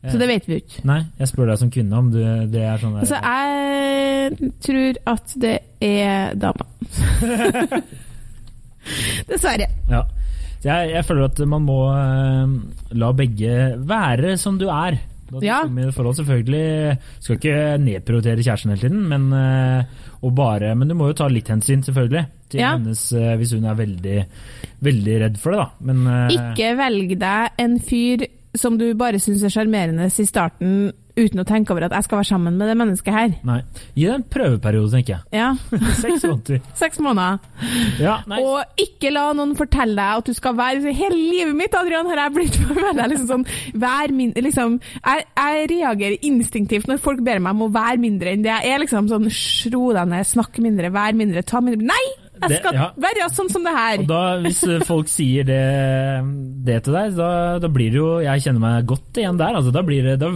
Så 0.03 0.17
det 0.20 0.27
vet 0.27 0.48
vi 0.48 0.55
jo 0.58 0.63
ikke. 0.63 0.82
Nei, 0.88 0.98
jeg 1.20 1.29
spør 1.32 1.48
deg 1.48 1.60
som 1.62 1.70
kvinne 1.72 2.00
om 2.00 2.10
du, 2.12 2.20
det 2.51 2.63
er 2.67 2.82
sånn 2.82 2.98
der, 2.98 3.05
Altså, 3.05 3.20
jeg 3.24 4.50
tror 4.65 5.00
at 5.13 5.36
det 5.39 5.53
er 5.84 6.36
dama. 6.39 6.67
Dessverre. 9.29 9.70
Ja. 9.91 10.03
Jeg, 10.63 10.91
jeg 10.93 11.05
føler 11.08 11.25
at 11.27 11.41
man 11.50 11.65
må 11.67 11.79
eh, 11.91 12.53
la 13.00 13.10
begge 13.17 13.55
være 13.84 14.38
som 14.39 14.58
du 14.62 14.70
er. 14.72 15.00
Du 15.34 15.39
Ja. 15.41 15.63
forhold, 15.96 16.15
selvfølgelig 16.20 16.98
skal 17.20 17.36
ikke 17.39 17.77
nedprioritere 17.82 18.43
kjæresten 18.43 18.70
hele 18.75 18.84
tiden, 18.84 19.08
men, 19.10 19.24
eh, 19.34 19.84
bare, 20.36 20.75
men 20.75 20.88
du 20.88 20.93
må 20.96 21.08
jo 21.10 21.13
ta 21.17 21.27
litt 21.27 21.48
hensyn, 21.50 21.82
selvfølgelig. 21.84 22.27
Til 22.50 22.60
Ja. 22.62 22.75
hennes, 22.77 23.01
eh, 23.13 23.36
hvis 23.38 23.53
hun 23.55 23.65
er 23.65 23.74
veldig, 23.75 24.25
veldig 24.84 25.15
redd 25.24 25.38
for 25.41 25.51
det, 25.51 25.60
da. 25.60 25.70
Men 25.82 26.29
Ikke 26.29 26.77
velg 26.77 27.17
deg 27.17 27.50
en 27.58 27.79
fyr 27.79 28.27
som 28.55 28.77
du 28.77 28.91
bare 28.98 29.19
syns 29.22 29.43
er 29.45 29.53
sjarmerende 29.53 30.05
i 30.05 30.25
starten, 30.29 30.91
uten 31.13 31.41
å 31.41 31.45
tenke 31.45 31.74
over 31.74 31.86
at 31.86 31.93
jeg 31.93 32.07
skal 32.07 32.19
være 32.19 32.27
sammen 32.31 32.55
med 32.57 32.69
det 32.69 32.75
mennesket 32.77 33.13
her. 33.13 33.33
nei. 33.45 33.60
Gi 33.93 34.07
det 34.07 34.13
en 34.15 34.25
prøveperiode, 34.33 34.89
tenker 34.95 35.13
jeg. 35.13 35.22
Ja, 35.38 35.51
Seks 36.01 36.25
måneder. 36.25 36.63
Seks 36.81 37.01
måneder. 37.05 37.38
Ja, 38.01 38.15
nei. 38.29 38.39
Og 38.41 38.81
ikke 38.81 39.12
la 39.13 39.27
noen 39.38 39.53
fortelle 39.57 39.93
deg 39.98 40.24
at 40.24 40.29
du 40.29 40.33
skal 40.38 40.57
være 40.57 40.93
Hele 40.93 41.17
livet 41.17 41.53
mitt 41.57 41.77
Adrian, 41.77 42.10
har 42.10 42.24
jeg 42.25 42.36
blitt 42.38 42.57
å 42.63 42.93
liksom 43.12 43.29
sånn 43.29 43.45
vær 43.81 44.13
min, 44.13 44.33
liksom, 44.38 44.79
jeg, 45.03 45.27
jeg 45.38 45.69
reagerer 45.74 46.25
instinktivt 46.29 46.89
når 46.89 47.01
folk 47.03 47.22
ber 47.25 47.41
meg 47.43 47.55
om 47.57 47.67
å 47.67 47.72
være 47.74 48.01
mindre 48.01 48.33
enn 48.33 48.45
det 48.45 48.53
jeg 48.53 48.74
er. 48.74 48.81
liksom 48.83 49.10
sånn, 49.12 49.29
Sro 49.33 49.91
deg 49.95 50.10
ned, 50.10 50.27
snakk 50.29 50.57
mindre, 50.63 50.93
vær 50.93 51.17
mindre, 51.17 51.45
ta 51.45 51.62
mindre 51.63 51.93
Nei! 51.93 52.03
Jeg 52.50 52.59
skal 52.63 52.79
ja. 52.79 52.89
være 53.07 53.29
sånn 53.33 53.51
som 53.53 53.63
det 53.67 53.75
her. 53.77 54.03
Og 54.03 54.09
da, 54.12 54.23
hvis 54.43 54.63
eh, 54.67 54.83
folk 54.88 55.12
sier 55.12 55.47
det, 55.47 55.62
det 56.67 56.81
til 56.85 56.97
deg, 56.97 57.15
da, 57.17 57.29
da 57.63 57.69
blir 57.71 57.93
det 57.93 58.01
jo 58.01 58.09
Jeg 58.23 58.43
kjenner 58.47 58.63
meg 58.63 58.89
godt 58.89 59.21
igjen 59.21 59.39
der. 59.39 59.55
Altså, 59.59 59.73
da, 59.75 59.83
blir 59.85 60.03
det, 60.12 60.19
da 60.21 60.31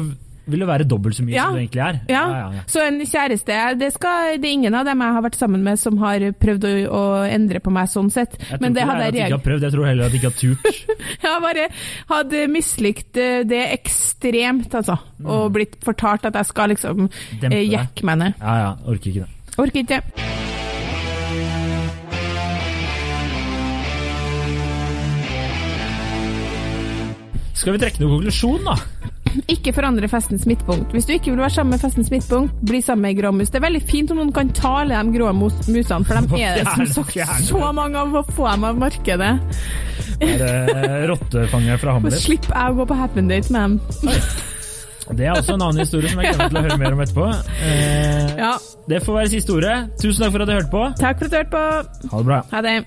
vil 0.48 0.64
det 0.64 0.68
være 0.70 0.86
dobbelt 0.88 1.18
så 1.18 1.26
mye 1.26 1.36
Ja. 1.36 1.46
som 1.50 1.58
det 1.58 1.64
egentlig 1.66 1.84
er. 1.84 2.00
Ja, 2.08 2.22
ja, 2.32 2.44
ja. 2.56 2.62
Så 2.72 2.84
en 2.88 3.00
kjæreste 3.04 3.58
det, 3.82 3.90
skal, 3.94 4.38
det 4.40 4.48
er 4.48 4.54
ingen 4.56 4.78
av 4.80 4.86
dem 4.88 5.02
jeg 5.04 5.16
har 5.18 5.26
vært 5.26 5.40
sammen 5.40 5.64
med 5.66 5.80
som 5.82 5.98
har 6.00 6.24
prøvd 6.40 6.68
å, 6.70 6.74
å 6.88 7.02
endre 7.28 7.60
på 7.64 7.74
meg 7.76 7.90
sånn 7.92 8.12
sett. 8.14 8.38
Jeg 8.40 8.54
tror 8.54 8.64
Men 8.64 8.78
det 8.78 8.86
ikke 8.86 8.98
jeg 9.04 9.14
ikke 9.18 9.36
har 9.36 9.46
prøvd, 9.50 9.68
jeg 9.68 9.76
tror 9.76 9.90
heller 9.90 10.08
at 10.08 10.16
de 10.16 10.22
ikke 10.22 10.32
har 10.32 10.40
turt. 10.40 10.84
Jeg 11.28 11.42
bare 11.44 11.66
hadde 12.10 12.44
mislikt 12.52 13.20
eh, 13.20 13.42
det 13.48 13.64
ekstremt, 13.76 14.74
altså. 14.80 14.96
Og 15.26 15.52
blitt 15.56 15.76
fortalt 15.84 16.26
at 16.30 16.38
jeg 16.40 16.46
skal 16.54 16.72
liksom 16.74 17.08
Mm. 17.08 17.52
Eh, 17.52 17.64
jekke 17.70 18.06
meg 18.08 18.18
ned. 18.22 18.38
Ja, 18.42 18.56
ja, 18.64 18.70
orker 18.88 19.12
ikke 19.12 19.26
det. 19.26 19.58
Orker 19.58 19.84
ikke. 19.84 20.57
Skal 27.68 27.76
vi 27.76 27.80
trekke 27.82 28.00
noen 28.00 28.14
konklusjon, 28.22 28.62
da? 28.64 28.76
Ikke 29.54 29.74
forandre 29.76 30.08
festens 30.08 30.46
midtpunkt. 30.48 30.94
Hvis 30.96 31.04
du 31.04 31.12
ikke 31.18 31.34
vil 31.34 31.42
være 31.44 31.52
sammen 31.58 31.74
med 31.76 31.82
festens 31.82 32.08
midtpunkt, 32.14 32.54
bli 32.64 32.80
sammen 32.80 33.04
med 33.04 33.12
ei 33.12 33.18
grå 33.18 33.34
mus. 33.36 33.52
Det 33.52 33.60
er 33.60 33.66
veldig 33.66 33.82
fint 33.90 34.14
om 34.16 34.22
noen 34.22 34.32
kan 34.32 34.54
ta 34.56 34.72
alle 34.86 34.96
de 35.04 35.12
grå 35.18 35.34
mus 35.36 35.58
musene, 35.68 36.08
for 36.08 36.16
de 36.32 36.40
er 36.48 36.62
det 36.62 36.64
som 36.72 37.04
sagt 37.04 37.44
så 37.50 37.60
mange 37.76 38.00
av 38.00 38.16
å 38.16 38.24
få 38.32 38.48
dem 38.48 38.64
av 38.72 38.80
markedet. 38.80 39.34
Bare 40.24 41.04
rottefanger 41.12 41.84
fra 41.84 41.94
Hamlet? 42.00 42.18
Slipp 42.24 42.48
jeg 42.48 42.72
å 42.72 42.80
gå 42.80 42.88
på 42.88 43.02
happen 43.04 43.28
date 43.36 43.52
med 43.52 43.76
dem. 43.84 44.26
Det 45.12 45.28
er 45.28 45.36
også 45.36 45.60
en 45.60 45.68
annen 45.68 45.84
historie 45.84 46.08
som 46.16 46.24
jeg 46.24 46.32
gleder 46.40 46.48
meg 46.48 46.56
til 46.56 46.64
å 46.64 46.68
høre 46.70 46.82
mer 46.86 46.96
om 46.96 47.04
etterpå. 47.04 47.30
Eh, 47.68 48.36
Ja. 48.40 48.54
Det 48.88 49.04
får 49.04 49.20
være 49.26 49.36
siste 49.36 49.60
ordet. 49.60 49.76
Tusen 50.00 50.24
takk 50.24 50.38
for 50.40 50.48
at 50.48 50.48
du 50.48 50.56
hørte 50.56 50.72
på. 50.72 50.88
Takk 51.04 51.20
for 51.20 51.28
at 51.28 51.36
du 51.36 51.42
hørte 51.44 51.58
på. 51.60 52.12
Ha 52.16 52.22
det 52.24 52.32
bra. 52.32 52.46
Ha 52.56 52.64
det. 52.64 52.80